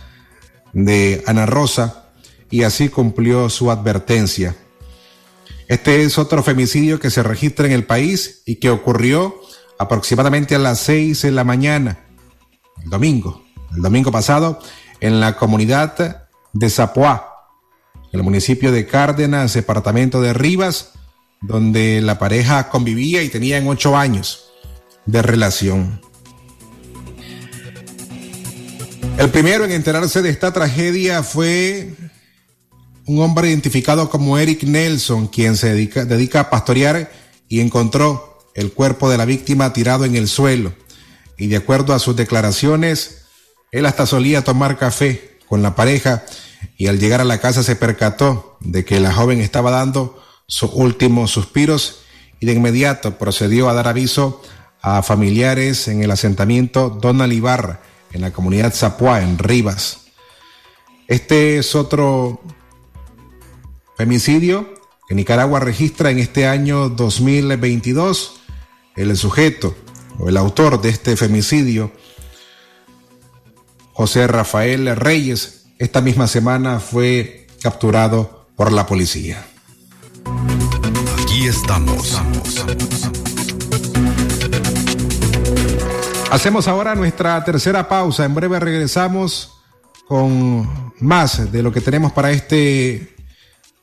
[0.74, 2.10] de Ana Rosa
[2.50, 4.56] y así cumplió su advertencia.
[5.68, 9.36] Este es otro femicidio que se registra en el país y que ocurrió
[9.78, 12.00] aproximadamente a las seis de la mañana,
[12.84, 14.60] el domingo, el domingo pasado,
[15.00, 17.34] en la comunidad de Zapoá,
[18.12, 20.94] en el municipio de Cárdenas, departamento de Rivas,
[21.42, 24.52] donde la pareja convivía y tenían ocho años
[25.06, 26.02] de relación.
[29.18, 31.94] El primero en enterarse de esta tragedia fue
[33.06, 37.12] un hombre identificado como Eric Nelson, quien se dedica, dedica a pastorear
[37.48, 40.74] y encontró el cuerpo de la víctima tirado en el suelo.
[41.38, 43.24] Y de acuerdo a sus declaraciones,
[43.72, 46.24] él hasta solía tomar café con la pareja
[46.78, 50.72] y al llegar a la casa se percató de que la joven estaba dando sus
[50.74, 52.02] últimos suspiros
[52.40, 54.42] y de inmediato procedió a dar aviso
[54.82, 57.82] a familiares en el asentamiento Donald Ibarra,
[58.12, 60.08] en la comunidad Zapuá, en Rivas.
[61.08, 62.42] Este es otro
[63.96, 64.74] femicidio
[65.08, 68.42] que Nicaragua registra en este año 2022.
[68.96, 69.76] El sujeto
[70.18, 71.92] o el autor de este femicidio,
[73.94, 79.49] José Rafael Reyes, esta misma semana fue capturado por la policía.
[81.50, 82.22] Estamos.
[86.30, 88.24] Hacemos ahora nuestra tercera pausa.
[88.24, 89.54] En breve regresamos
[90.08, 93.16] con más de lo que tenemos para este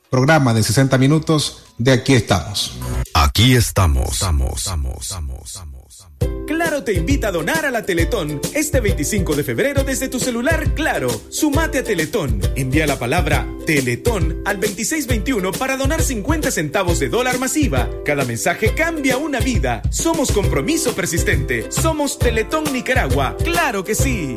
[0.08, 2.78] programa de 60 minutos de Aquí estamos.
[3.14, 4.22] Aquí estamos.
[6.66, 10.74] Claro te invita a donar a la Teletón este 25 de febrero desde tu celular
[10.74, 11.08] Claro.
[11.28, 12.40] Sumate a Teletón.
[12.56, 17.88] Envía la palabra Teletón al 2621 para donar 50 centavos de dólar masiva.
[18.04, 19.80] Cada mensaje cambia una vida.
[19.92, 21.70] Somos compromiso persistente.
[21.70, 23.36] Somos Teletón Nicaragua.
[23.44, 24.36] Claro que sí.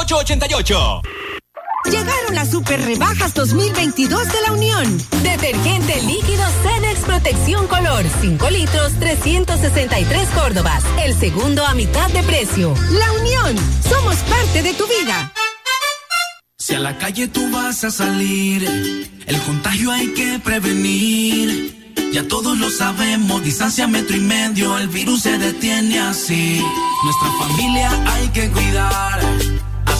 [0.09, 1.01] 88.
[1.85, 4.97] Llegaron las super rebajas 2022 de la Unión.
[5.23, 10.83] Detergente líquido Cenex Protección Color, 5 litros, 363 Córdobas.
[11.03, 12.73] El segundo a mitad de precio.
[12.91, 13.55] La Unión,
[13.87, 15.33] somos parte de tu vida.
[16.57, 18.63] Si a la calle tú vas a salir,
[19.25, 21.93] el contagio hay que prevenir.
[22.11, 26.61] Ya todos lo sabemos, distancia metro y medio, el virus se detiene así.
[27.03, 29.50] Nuestra familia hay que cuidar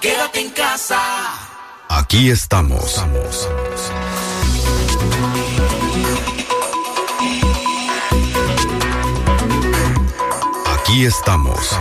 [0.00, 1.00] Quédate en casa.
[1.88, 3.04] Aquí estamos.
[10.66, 11.76] Aquí estamos.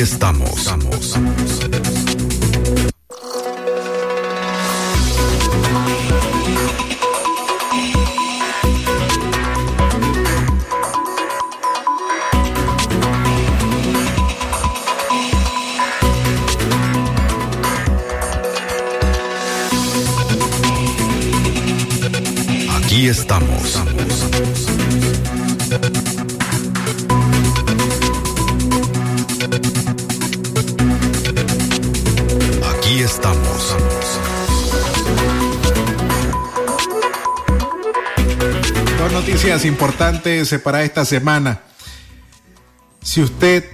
[0.00, 0.66] Estamos.
[40.06, 41.62] Importantes para esta semana.
[43.02, 43.64] Si usted,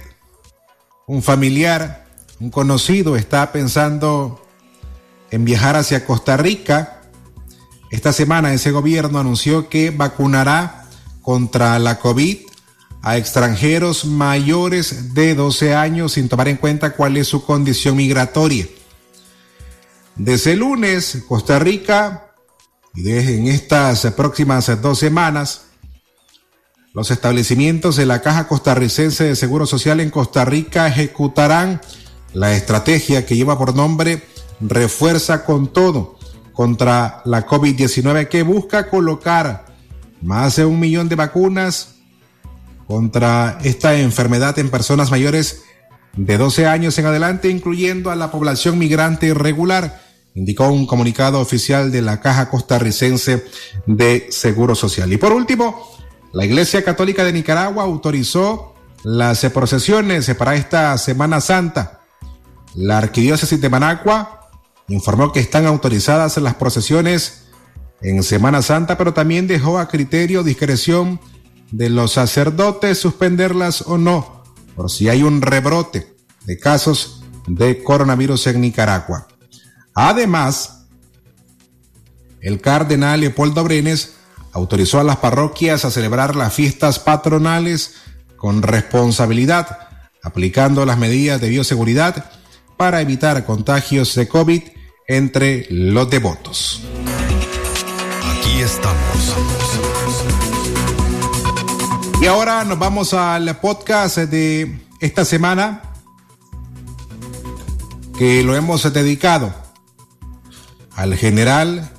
[1.05, 2.07] un familiar,
[2.39, 4.43] un conocido, está pensando
[5.29, 7.01] en viajar hacia Costa Rica,
[7.91, 10.85] esta semana ese gobierno anunció que vacunará
[11.21, 12.37] contra la COVID
[13.03, 18.67] a extranjeros mayores de 12 años sin tomar en cuenta cuál es su condición migratoria.
[20.15, 22.33] Desde el lunes, Costa Rica,
[22.95, 25.72] y en estas próximas dos semanas,
[26.93, 31.81] los establecimientos de la Caja Costarricense de Seguro Social en Costa Rica ejecutarán
[32.33, 34.21] la estrategia que lleva por nombre
[34.61, 36.17] Refuerza con todo
[36.53, 39.65] contra la COVID-19 que busca colocar
[40.21, 41.95] más de un millón de vacunas
[42.87, 45.63] contra esta enfermedad en personas mayores
[46.15, 50.01] de 12 años en adelante, incluyendo a la población migrante irregular,
[50.35, 53.43] indicó un comunicado oficial de la Caja Costarricense
[53.87, 55.11] de Seguro Social.
[55.11, 55.91] Y por último,
[56.33, 58.73] la Iglesia Católica de Nicaragua autorizó
[59.03, 62.01] las procesiones para esta Semana Santa.
[62.73, 64.49] La Arquidiócesis de Managua
[64.87, 67.45] informó que están autorizadas las procesiones
[68.01, 71.19] en Semana Santa, pero también dejó a criterio discreción
[71.71, 74.43] de los sacerdotes suspenderlas o no,
[74.75, 76.15] por si hay un rebrote
[76.45, 79.27] de casos de coronavirus en Nicaragua.
[79.93, 80.87] Además,
[82.41, 84.15] el cardenal Leopoldo Brenes
[84.53, 87.95] autorizó a las parroquias a celebrar las fiestas patronales
[88.37, 89.89] con responsabilidad,
[90.21, 92.31] aplicando las medidas de bioseguridad
[92.77, 94.61] para evitar contagios de COVID
[95.07, 96.81] entre los devotos.
[98.37, 99.35] Aquí estamos.
[102.21, 105.81] Y ahora nos vamos al podcast de esta semana
[108.17, 109.53] que lo hemos dedicado
[110.95, 111.92] al general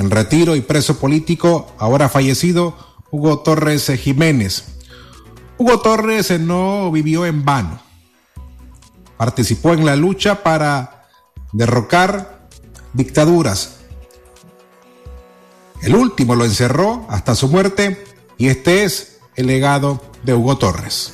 [0.00, 2.74] en retiro y preso político, ahora fallecido,
[3.10, 4.64] Hugo Torres Jiménez.
[5.58, 7.78] Hugo Torres no vivió en vano.
[9.18, 11.06] Participó en la lucha para
[11.52, 12.48] derrocar
[12.94, 13.76] dictaduras.
[15.82, 18.02] El último lo encerró hasta su muerte
[18.38, 21.12] y este es el legado de Hugo Torres.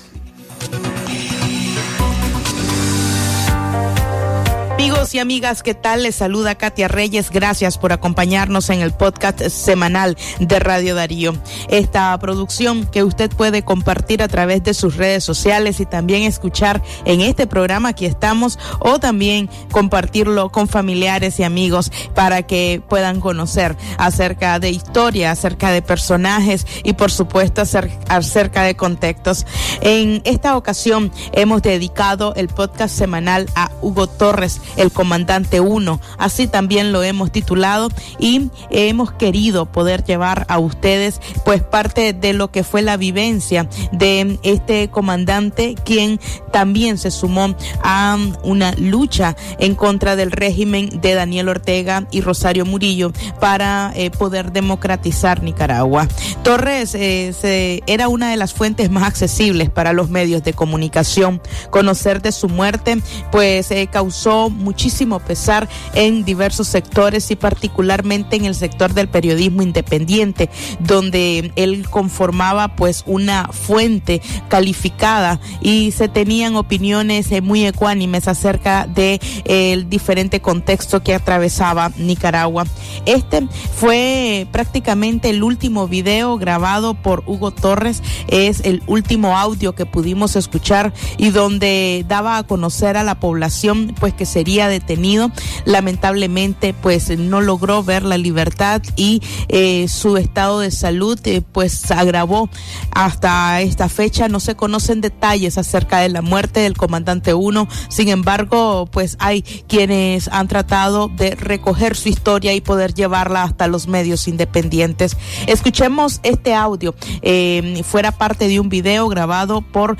[4.76, 6.02] Amigos y amigas, ¿qué tal?
[6.02, 7.30] Les saluda Katia Reyes.
[7.30, 11.32] Gracias por acompañarnos en el podcast semanal de Radio Darío.
[11.70, 16.82] Esta producción que usted puede compartir a través de sus redes sociales y también escuchar
[17.06, 23.20] en este programa aquí estamos o también compartirlo con familiares y amigos para que puedan
[23.20, 27.62] conocer acerca de historia, acerca de personajes y por supuesto
[28.08, 29.46] acerca de contextos.
[29.80, 36.00] En esta ocasión hemos dedicado el podcast semanal a Hugo Torres el comandante 1.
[36.18, 37.88] Así también lo hemos titulado
[38.18, 43.68] y hemos querido poder llevar a ustedes pues parte de lo que fue la vivencia
[43.92, 46.20] de este comandante quien
[46.56, 52.64] también se sumó a una lucha en contra del régimen de Daniel Ortega y Rosario
[52.64, 56.08] Murillo para eh, poder democratizar Nicaragua.
[56.42, 61.42] Torres eh, era una de las fuentes más accesibles para los medios de comunicación.
[61.68, 68.46] Conocer de su muerte pues eh, causó muchísimo pesar en diversos sectores y particularmente en
[68.46, 70.48] el sector del periodismo independiente,
[70.80, 76.08] donde él conformaba pues una fuente calificada y se
[76.54, 82.64] opiniones eh, muy ecuánimes acerca de eh, el diferente contexto que atravesaba Nicaragua.
[83.04, 89.86] Este fue prácticamente el último video grabado por Hugo Torres, es el último audio que
[89.86, 95.32] pudimos escuchar y donde daba a conocer a la población pues que sería detenido.
[95.64, 101.18] Lamentablemente, pues no logró ver la libertad y eh, su estado de salud
[101.52, 102.48] pues agravó
[102.92, 104.28] hasta esta fecha.
[104.28, 107.68] No se conocen detalles acerca de la muerte del comandante 1.
[107.88, 113.68] Sin embargo, pues hay quienes han tratado de recoger su historia y poder llevarla hasta
[113.68, 115.16] los medios independientes.
[115.46, 116.94] Escuchemos este audio.
[117.22, 119.96] Eh, fuera parte de un video grabado por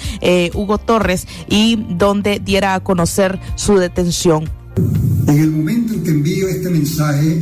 [0.55, 4.51] Hugo Torres y donde diera a conocer su detención.
[4.76, 7.41] En el momento en que envío este mensaje,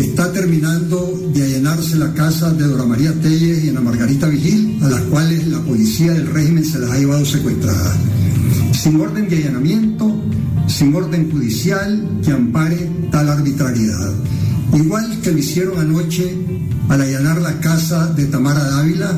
[0.00, 4.88] está terminando de allanarse la casa de Dora María Telles y Ana Margarita Vigil, a
[4.88, 7.96] las cuales la policía del régimen se las ha llevado secuestradas.
[8.72, 10.14] Sin orden de allanamiento,
[10.66, 14.12] sin orden judicial que ampare tal arbitrariedad.
[14.74, 16.36] Igual que lo hicieron anoche
[16.88, 19.16] al allanar la casa de Tamara Dávila,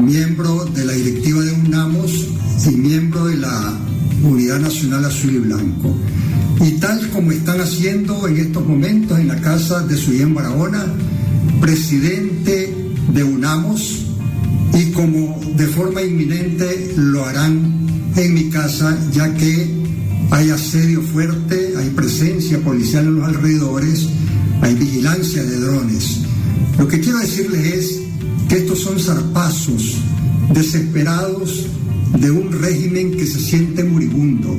[0.00, 2.26] miembro de la directiva de UNAMOS
[2.66, 3.78] y miembro de la
[4.22, 5.96] Unidad Nacional Azul y Blanco
[6.64, 10.84] y tal como están haciendo en estos momentos en la casa de Suyén Barahona,
[11.60, 12.74] presidente
[13.12, 14.04] de UNAMOS,
[14.74, 17.86] y como de forma inminente lo harán
[18.16, 19.78] en mi casa, ya que
[20.30, 24.08] hay asedio fuerte, hay presencia policial en los alrededores,
[24.60, 26.20] hay vigilancia de drones.
[26.78, 28.00] Lo que quiero decirles es
[28.48, 29.96] que estos son zarpazos
[30.52, 31.66] desesperados
[32.18, 34.56] de un régimen que se siente moribundo,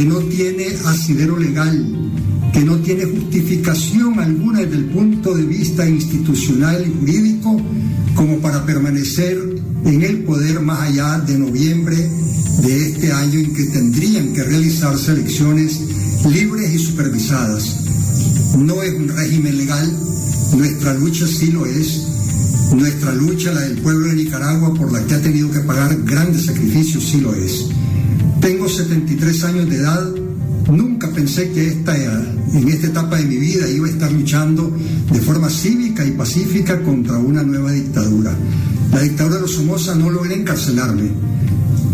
[0.00, 2.10] que no tiene asidero legal,
[2.54, 7.60] que no tiene justificación alguna desde el punto de vista institucional y jurídico
[8.14, 9.38] como para permanecer
[9.84, 11.96] en el poder más allá de noviembre
[12.62, 15.78] de este año en que tendrían que realizarse elecciones
[16.30, 18.56] libres y supervisadas.
[18.56, 19.86] No es un régimen legal,
[20.56, 22.06] nuestra lucha sí lo es,
[22.74, 26.46] nuestra lucha, la del pueblo de Nicaragua, por la que ha tenido que pagar grandes
[26.46, 27.66] sacrificios, sí lo es.
[28.40, 30.08] Tengo 73 años de edad.
[30.70, 34.74] Nunca pensé que esta, en esta etapa de mi vida iba a estar luchando
[35.12, 38.34] de forma cívica y pacífica contra una nueva dictadura.
[38.92, 41.10] La dictadura de los Somoza no logró encarcelarme.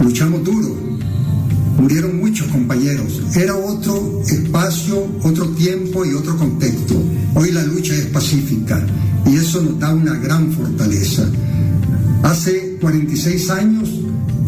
[0.01, 0.77] Luchamos duro.
[1.79, 3.23] Murieron muchos compañeros.
[3.35, 7.03] Era otro espacio, otro tiempo y otro contexto.
[7.35, 8.87] Hoy la lucha es pacífica
[9.27, 11.29] y eso nos da una gran fortaleza.
[12.23, 13.91] Hace 46 años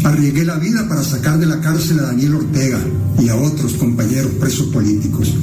[0.05, 2.78] Arriesgué la vida para sacar de la cárcel a Daniel Ortega
[3.18, 5.34] y a otros compañeros presos políticos.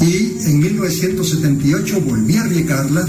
[0.00, 3.04] Y en 1978 volví a arriesgarla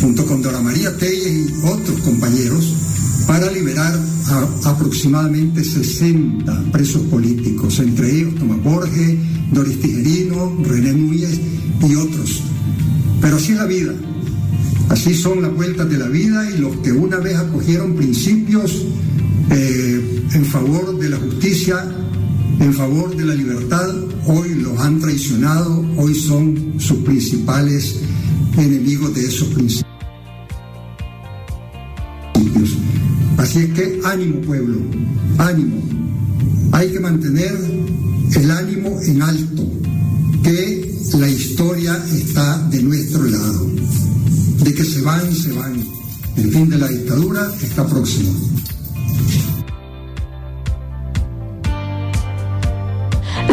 [0.00, 2.74] junto con Dora María Telle y otros compañeros
[3.26, 9.16] para liberar a aproximadamente 60 presos políticos, entre ellos Tomás Borges,
[9.52, 11.40] Doris Tijerino, René Núñez
[11.88, 12.42] y otros.
[13.20, 13.94] Pero así es la vida.
[14.90, 18.84] Así son las vueltas de la vida y los que una vez acogieron principios
[19.50, 21.84] eh, en favor de la justicia,
[22.60, 23.88] en favor de la libertad,
[24.26, 28.00] hoy los han traicionado, hoy son sus principales
[28.56, 29.84] enemigos de esos principios.
[33.36, 34.78] Así es que ánimo pueblo,
[35.38, 35.82] ánimo.
[36.72, 37.54] Hay que mantener
[38.34, 39.64] el ánimo en alto,
[40.42, 43.70] que la historia está de nuestro lado.
[44.62, 45.74] De que se van, se van.
[46.36, 48.32] El fin de la dictadura está próximo.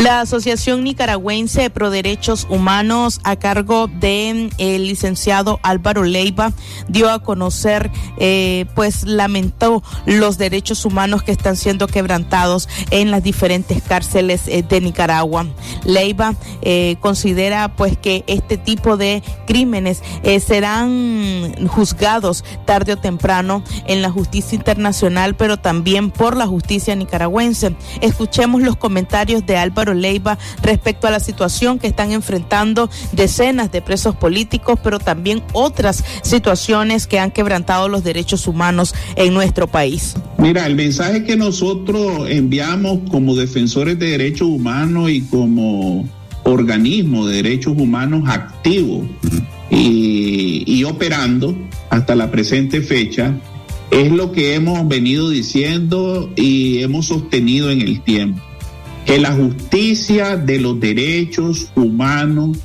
[0.02, 6.54] La Asociación Nicaragüense Pro Derechos Humanos, a cargo de el licenciado Álvaro Leiva,
[6.88, 13.22] dio a conocer, eh, pues lamentó los derechos humanos que están siendo quebrantados en las
[13.22, 15.45] diferentes cárceles eh, de Nicaragua.
[15.86, 16.34] Leiva
[16.64, 20.02] eh, considera, pues, que este tipo de crímenes
[20.43, 27.76] serán juzgados tarde o temprano en la justicia internacional, pero también por la justicia nicaragüense.
[28.02, 33.82] Escuchemos los comentarios de Álvaro Leiva respecto a la situación que están enfrentando decenas de
[33.82, 40.16] presos políticos, pero también otras situaciones que han quebrantado los derechos humanos en nuestro país.
[40.38, 46.08] Mira, el mensaje que nosotros enviamos como defensores de derechos humanos y como
[46.44, 49.08] organismo de derechos humanos activo
[49.70, 51.56] y, y operando
[51.89, 53.36] hasta la presente fecha
[53.92, 58.42] es lo que hemos venido diciendo y hemos sostenido en el tiempo
[59.06, 62.58] que la justicia de los derechos humanos,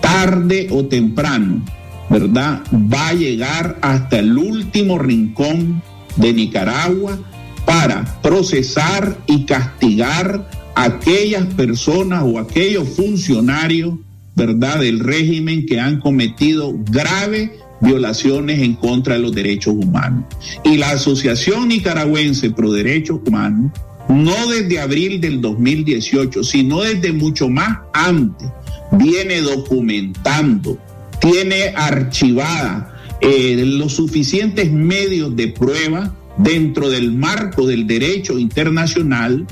[0.00, 1.64] tarde o temprano,
[2.08, 2.62] ¿verdad?
[2.72, 5.82] Va a llegar hasta el último rincón
[6.16, 7.18] de Nicaragua
[7.66, 13.94] para procesar y castigar a aquellas personas o aquellos funcionarios,
[14.34, 17.50] ¿verdad?, del régimen que han cometido graves
[17.80, 20.24] violaciones en contra de los derechos humanos.
[20.64, 23.72] Y la Asociación Nicaragüense Pro Derechos Humanos
[24.08, 28.48] no desde abril del 2018, sino desde mucho más antes,
[28.92, 30.78] viene documentando,
[31.20, 39.46] tiene archivada eh, los suficientes medios de prueba dentro del marco del derecho internacional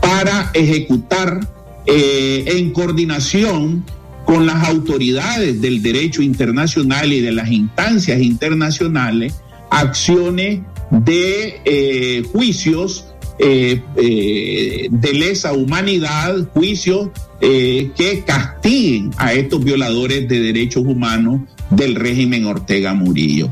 [0.00, 1.40] para ejecutar
[1.86, 3.84] eh, en coordinación
[4.24, 9.34] con las autoridades del derecho internacional y de las instancias internacionales
[9.70, 17.10] acciones de eh, juicios eh, eh, de lesa humanidad, juicios
[17.40, 21.42] eh, que castiguen a estos violadores de derechos humanos
[21.76, 23.50] del régimen Ortega Murillo.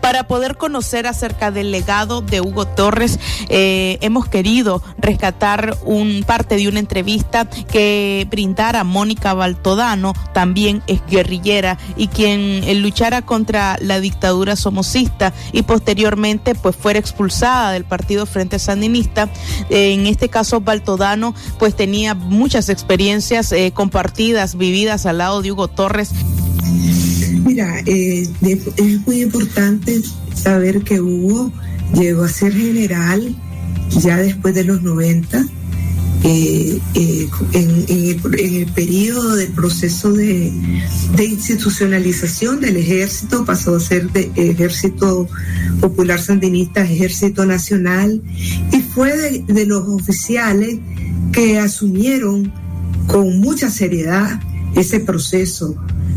[0.00, 6.56] Para poder conocer acerca del legado de Hugo Torres, eh, hemos querido rescatar un parte
[6.56, 13.78] de una entrevista que brindara Mónica Baltodano, también es guerrillera y quien eh, luchara contra
[13.80, 19.28] la dictadura somocista y posteriormente pues fuera expulsada del partido Frente Sandinista.
[19.70, 25.68] Eh, en este caso Baltodano pues tenía muchas experiencias compartidas, vividas al lado de Hugo
[25.68, 26.10] Torres.
[27.44, 30.00] Mira, eh, es muy importante
[30.34, 31.52] saber que Hugo
[31.94, 33.36] llegó a ser general
[34.00, 35.44] ya después de los 90,
[36.24, 40.52] eh, eh, en, el, periodo del proceso de,
[41.18, 45.28] institucionalización del ejército, pasó a ser de ejército
[45.80, 48.22] popular sandinista, ejército nacional,
[48.72, 50.78] y fue de los oficiales
[51.32, 52.52] que asumieron
[53.08, 54.40] con mucha seriedad
[54.76, 55.74] ese proceso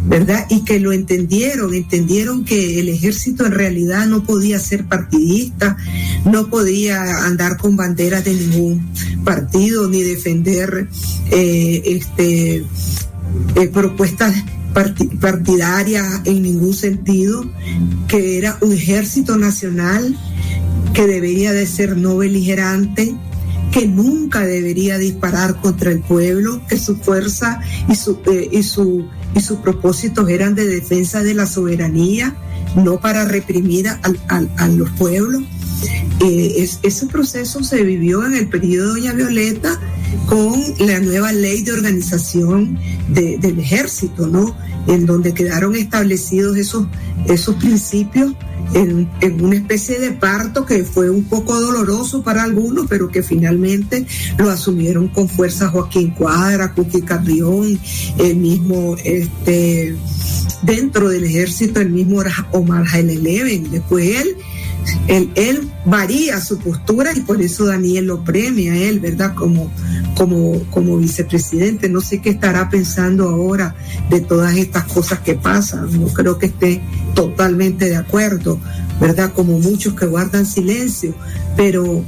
[0.07, 0.45] ¿verdad?
[0.49, 5.77] Y que lo entendieron, entendieron que el ejército en realidad no podía ser partidista,
[6.25, 8.87] no podía andar con banderas de ningún
[9.23, 10.87] partido ni defender
[11.31, 12.63] eh, este,
[13.55, 14.35] eh, propuestas
[15.21, 17.49] partidarias en ningún sentido,
[18.07, 20.17] que era un ejército nacional
[20.93, 23.15] que debería de ser no beligerante,
[23.71, 29.05] que nunca debería disparar contra el pueblo, que su fuerza y su, eh, y su
[29.35, 32.35] y sus propósitos eran de defensa de la soberanía,
[32.75, 35.43] no para reprimir a, los pueblos.
[36.21, 39.79] Eh, ese proceso se vivió en el periodo de Doña Violeta
[40.25, 42.79] con la nueva ley de organización
[43.09, 44.55] del ejército, ¿no?
[44.87, 46.87] En donde quedaron establecidos esos,
[47.27, 48.33] esos principios
[48.73, 49.09] en,
[49.43, 54.05] una especie de parto que fue un poco doloroso para algunos, pero que finalmente
[54.37, 57.79] lo asumieron con fuerza Joaquín Cuadra, Cookie Carrión,
[58.17, 59.95] el mismo, este,
[60.63, 62.21] dentro del ejército, el mismo
[62.51, 63.71] Omar Jaime Leven.
[63.71, 64.37] Después él
[65.07, 69.35] él, él, varía su postura y por eso Daniel lo premia a él, ¿verdad?
[69.35, 69.71] Como,
[70.15, 71.89] como, como vicepresidente.
[71.89, 73.75] No sé qué estará pensando ahora
[74.09, 75.99] de todas estas cosas que pasan.
[75.99, 76.81] No creo que esté
[77.13, 78.59] totalmente de acuerdo,
[78.99, 79.31] ¿verdad?
[79.33, 81.13] Como muchos que guardan silencio,
[81.55, 82.03] pero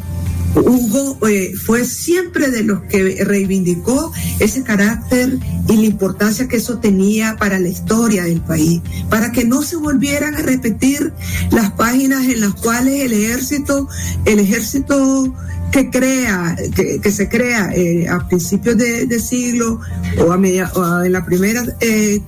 [0.56, 5.38] Hugo eh, fue siempre de los que reivindicó ese carácter
[5.68, 9.76] y la importancia que eso tenía para la historia del país, para que no se
[9.76, 11.14] volvieran a repetir
[11.52, 13.88] las páginas en las cuales el ejército,
[14.26, 15.34] el ejército
[15.72, 19.82] que crea, que, se crea eh, a principios de, siglo
[20.26, 22.22] o, a media, o en la primera eh,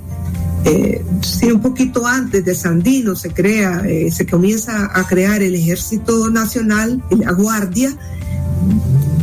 [0.66, 5.56] eh, sí, un poquito antes de Sandino se crea, eh, se comienza a crear el
[5.56, 7.96] Ejército Nacional, la Guardia,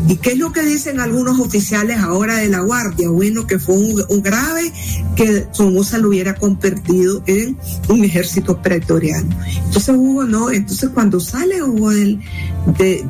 [0.09, 3.09] ¿Y qué es lo que dicen algunos oficiales ahora de la Guardia?
[3.09, 4.73] Bueno, que fue un, grave
[5.17, 7.57] que Somoza lo hubiera convertido en
[7.89, 9.37] un ejército pretoriano.
[9.65, 12.21] Entonces Hugo no, entonces cuando sale Hugo del,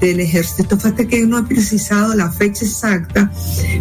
[0.00, 3.30] del ejército, fíjate que no ha precisado la fecha exacta,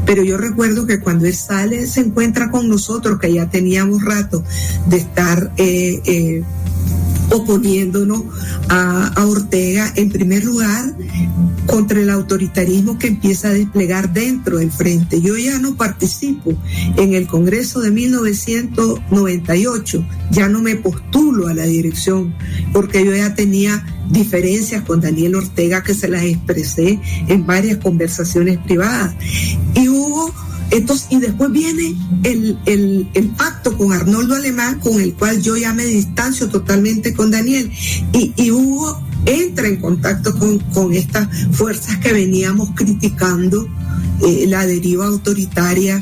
[0.05, 4.43] pero yo recuerdo que cuando él sale se encuentra con nosotros, que ya teníamos rato
[4.87, 5.51] de estar...
[5.57, 6.43] Eh, eh,
[7.35, 8.23] oponiéndonos
[8.69, 10.95] a, Ortega, en primer lugar,
[11.65, 15.19] contra el autoritarismo que empieza a desplegar dentro del frente.
[15.19, 16.53] Yo ya no participo
[16.97, 22.33] en el Congreso de 1998, ya no me postulo a la dirección,
[22.71, 28.57] porque yo ya tenía diferencias con Daniel Ortega que se las expresé en varias conversaciones
[28.59, 29.13] privadas.
[29.73, 29.89] Y
[30.71, 35.55] entonces, y después viene el, el, el, pacto con Arnoldo Alemán, con el cual yo
[35.55, 37.71] ya me distancio totalmente con Daniel.
[38.13, 43.67] Y, y Hugo entra en contacto con, con estas fuerzas que veníamos criticando
[44.21, 46.01] eh, la deriva autoritaria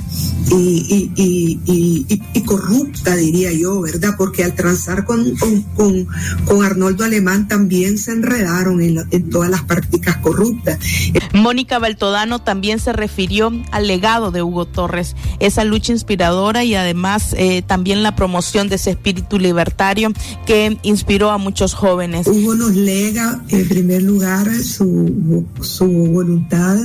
[0.51, 4.15] y, y, corrupta, diría yo, ¿verdad?
[4.17, 5.35] Porque al transar con,
[5.75, 6.07] con,
[6.45, 10.79] con, Arnoldo Alemán también se enredaron en, en, todas las prácticas corruptas.
[11.33, 17.33] Mónica Baltodano también se refirió al legado de Hugo Torres, esa lucha inspiradora y además
[17.37, 20.11] eh, también la promoción de ese espíritu libertario
[20.45, 22.27] que inspiró a muchos jóvenes.
[22.27, 26.77] Hugo nos lega, en primer lugar, su, su voluntad.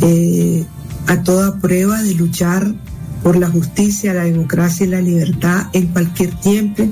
[0.00, 0.64] Eh,
[1.06, 2.74] a toda prueba de luchar
[3.22, 6.88] por la justicia, la democracia y la libertad en cualquier tiempo.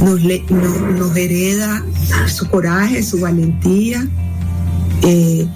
[0.00, 1.84] Nos, nos, hereda
[2.26, 4.06] su coraje, su valentía,
[5.02, 5.46] eh,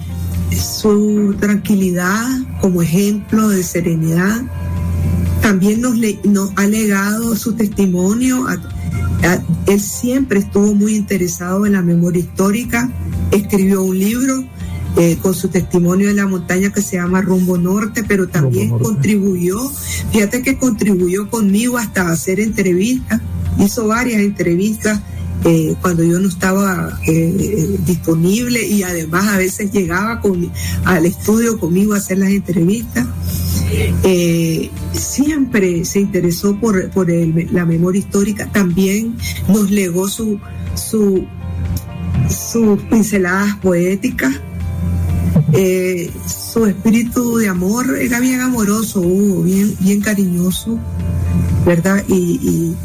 [0.51, 2.25] su tranquilidad
[2.61, 4.41] como ejemplo de serenidad.
[5.41, 5.95] También nos,
[6.25, 8.45] nos ha legado su testimonio.
[9.67, 12.89] él siempre estuvo muy interesado en la memoria histórica,
[13.31, 14.56] escribió un libro
[14.99, 19.59] eh, con su testimonio de la montaña que se llama Rumbo Norte, pero también contribuyó,
[20.11, 23.21] fíjate que contribuyó conmigo hasta hacer entrevistas,
[23.59, 24.99] hizo varias entrevistas
[25.45, 30.51] eh, cuando yo no estaba eh, disponible y además a veces llegaba con,
[30.83, 33.05] al estudio conmigo a hacer las entrevistas.
[34.93, 39.15] siempre se interesó por, por la memoria histórica, también
[39.47, 40.39] nos legó su,
[40.73, 41.23] su,
[42.29, 44.41] sus pinceladas poéticas
[45.53, 49.01] eh, su espíritu de amor era bien amoroso,
[49.43, 50.77] bien, bien cariñoso,
[51.65, 52.03] ¿verdad?
[52.07, 52.75] Y,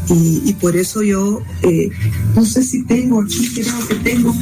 [0.60, 1.90] por eso yo, eh,
[2.36, 4.32] no sé si tengo aquí, creo que tengo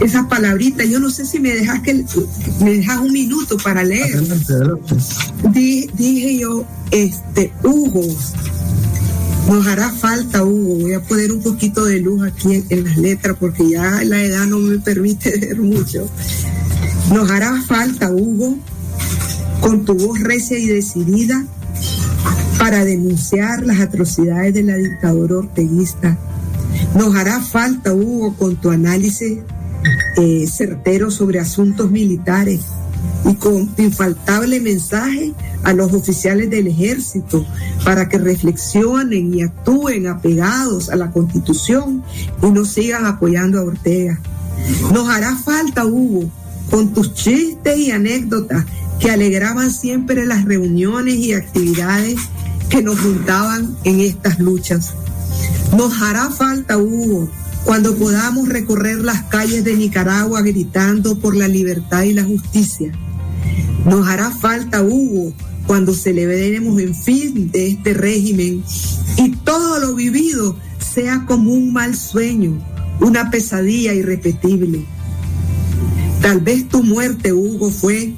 [0.00, 0.84] esa palabrita.
[0.84, 2.04] Yo no sé si me dejas que
[2.60, 4.20] me dejas un minuto para leer.
[5.52, 8.02] Dije, yo, este, Hugo,
[9.48, 10.80] nos hará falta, Hugo.
[10.80, 14.46] Voy a poner un poquito de luz aquí en las letras porque ya la edad
[14.46, 16.08] no me permite ver mucho.
[17.12, 18.56] Nos hará falta, Hugo,
[19.60, 21.44] con tu voz recia y decidida,
[22.58, 26.16] para denunciar las atrocidades de la dictadura orteguista.
[26.94, 29.40] Nos hará falta, Hugo, con tu análisis
[30.16, 32.60] eh, certero sobre asuntos militares
[33.28, 35.34] y con tu infaltable mensaje
[35.64, 37.44] a los oficiales del ejército
[37.84, 42.02] para que reflexionen y actúen apegados a la constitución
[42.42, 44.18] y no sigan apoyando a Ortega.
[44.94, 46.30] Nos hará falta, Hugo,
[46.72, 48.64] con tus chistes y anécdotas
[48.98, 52.16] que alegraban siempre las reuniones y actividades
[52.70, 54.94] que nos juntaban en estas luchas.
[55.76, 57.28] Nos hará falta, Hugo,
[57.66, 62.90] cuando podamos recorrer las calles de Nicaragua gritando por la libertad y la justicia.
[63.84, 65.34] Nos hará falta, Hugo,
[65.66, 68.64] cuando celebremos en fin de este régimen
[69.18, 72.58] y todo lo vivido sea como un mal sueño,
[72.98, 74.86] una pesadilla irrepetible.
[76.22, 78.14] Tal vez tu muerte, Hugo, fue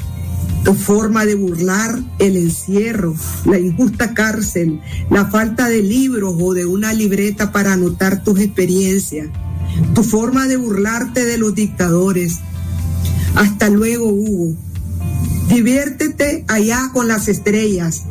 [0.63, 3.15] tu forma de burlar el encierro,
[3.47, 4.79] la injusta cárcel,
[5.11, 9.29] la falta de libros o de una libreta para anotar tus experiencias,
[9.95, 12.41] tu forma de burlarte de los dictadores.
[13.37, 14.55] Hasta luego, Hugo.
[15.49, 18.05] Diviértete allá con las estrellas,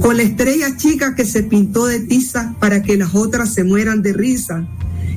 [0.00, 4.02] con la estrella chica que se pintó de tiza para que las otras se mueran
[4.02, 4.68] de risa,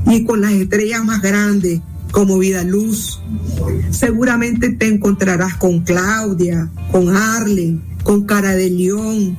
[0.10, 1.82] y con las estrellas más grandes
[2.18, 3.20] como Vida Luz.
[3.92, 9.38] Seguramente te encontrarás con Claudia, con Arlen, con Cara de León,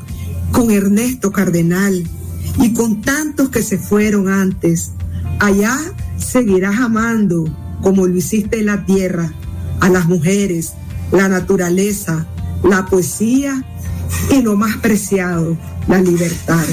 [0.53, 2.09] con Ernesto Cardenal
[2.61, 4.93] y con tantos que se fueron antes.
[5.41, 5.76] Allá
[6.18, 7.53] seguirás amando
[7.83, 9.33] como lo hiciste en la tierra,
[9.81, 10.74] a las mujeres,
[11.11, 12.29] la naturaleza,
[12.62, 13.61] la poesía
[14.31, 15.59] y lo más preciado,
[15.89, 16.64] la libertad.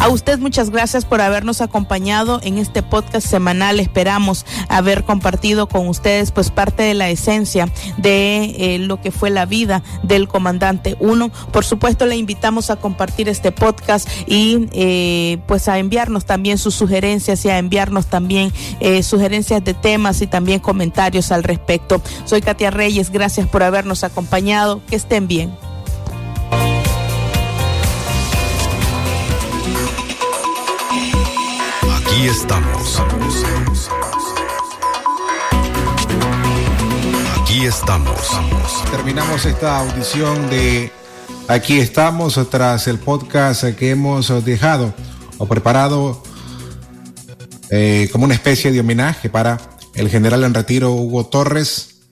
[0.00, 3.78] A usted muchas gracias por habernos acompañado en este podcast semanal.
[3.78, 9.28] Esperamos haber compartido con ustedes pues parte de la esencia de eh, lo que fue
[9.28, 11.30] la vida del comandante 1.
[11.52, 16.74] Por supuesto le invitamos a compartir este podcast y eh, pues a enviarnos también sus
[16.74, 22.00] sugerencias y a enviarnos también eh, sugerencias de temas y también comentarios al respecto.
[22.24, 24.80] Soy Katia Reyes, gracias por habernos acompañado.
[24.88, 25.69] Que estén bien.
[32.26, 33.02] Estamos.
[37.40, 38.18] Aquí estamos.
[38.90, 40.92] Terminamos esta audición de
[41.48, 44.94] Aquí estamos tras el podcast que hemos dejado
[45.38, 46.22] o preparado
[47.70, 49.58] eh, como una especie de homenaje para
[49.94, 52.02] el general en retiro Hugo Torres,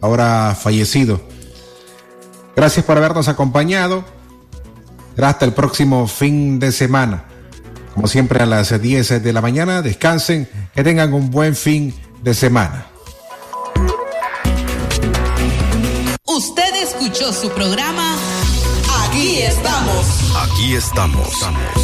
[0.00, 1.20] ahora fallecido.
[2.56, 4.04] Gracias por habernos acompañado.
[5.16, 7.24] Hasta el próximo fin de semana.
[7.94, 12.34] Como siempre a las 10 de la mañana, descansen, que tengan un buen fin de
[12.34, 12.86] semana.
[16.24, 18.16] Usted escuchó su programa
[19.12, 20.06] Aquí estamos.
[20.36, 21.28] Aquí estamos.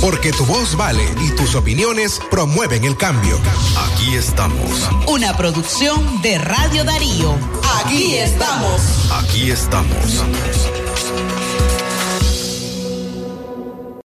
[0.00, 3.38] Porque tu voz vale y tus opiniones promueven el cambio.
[3.76, 4.88] Aquí estamos.
[5.06, 7.34] Una producción de Radio Darío.
[7.84, 8.80] Aquí estamos.
[9.12, 10.24] Aquí estamos.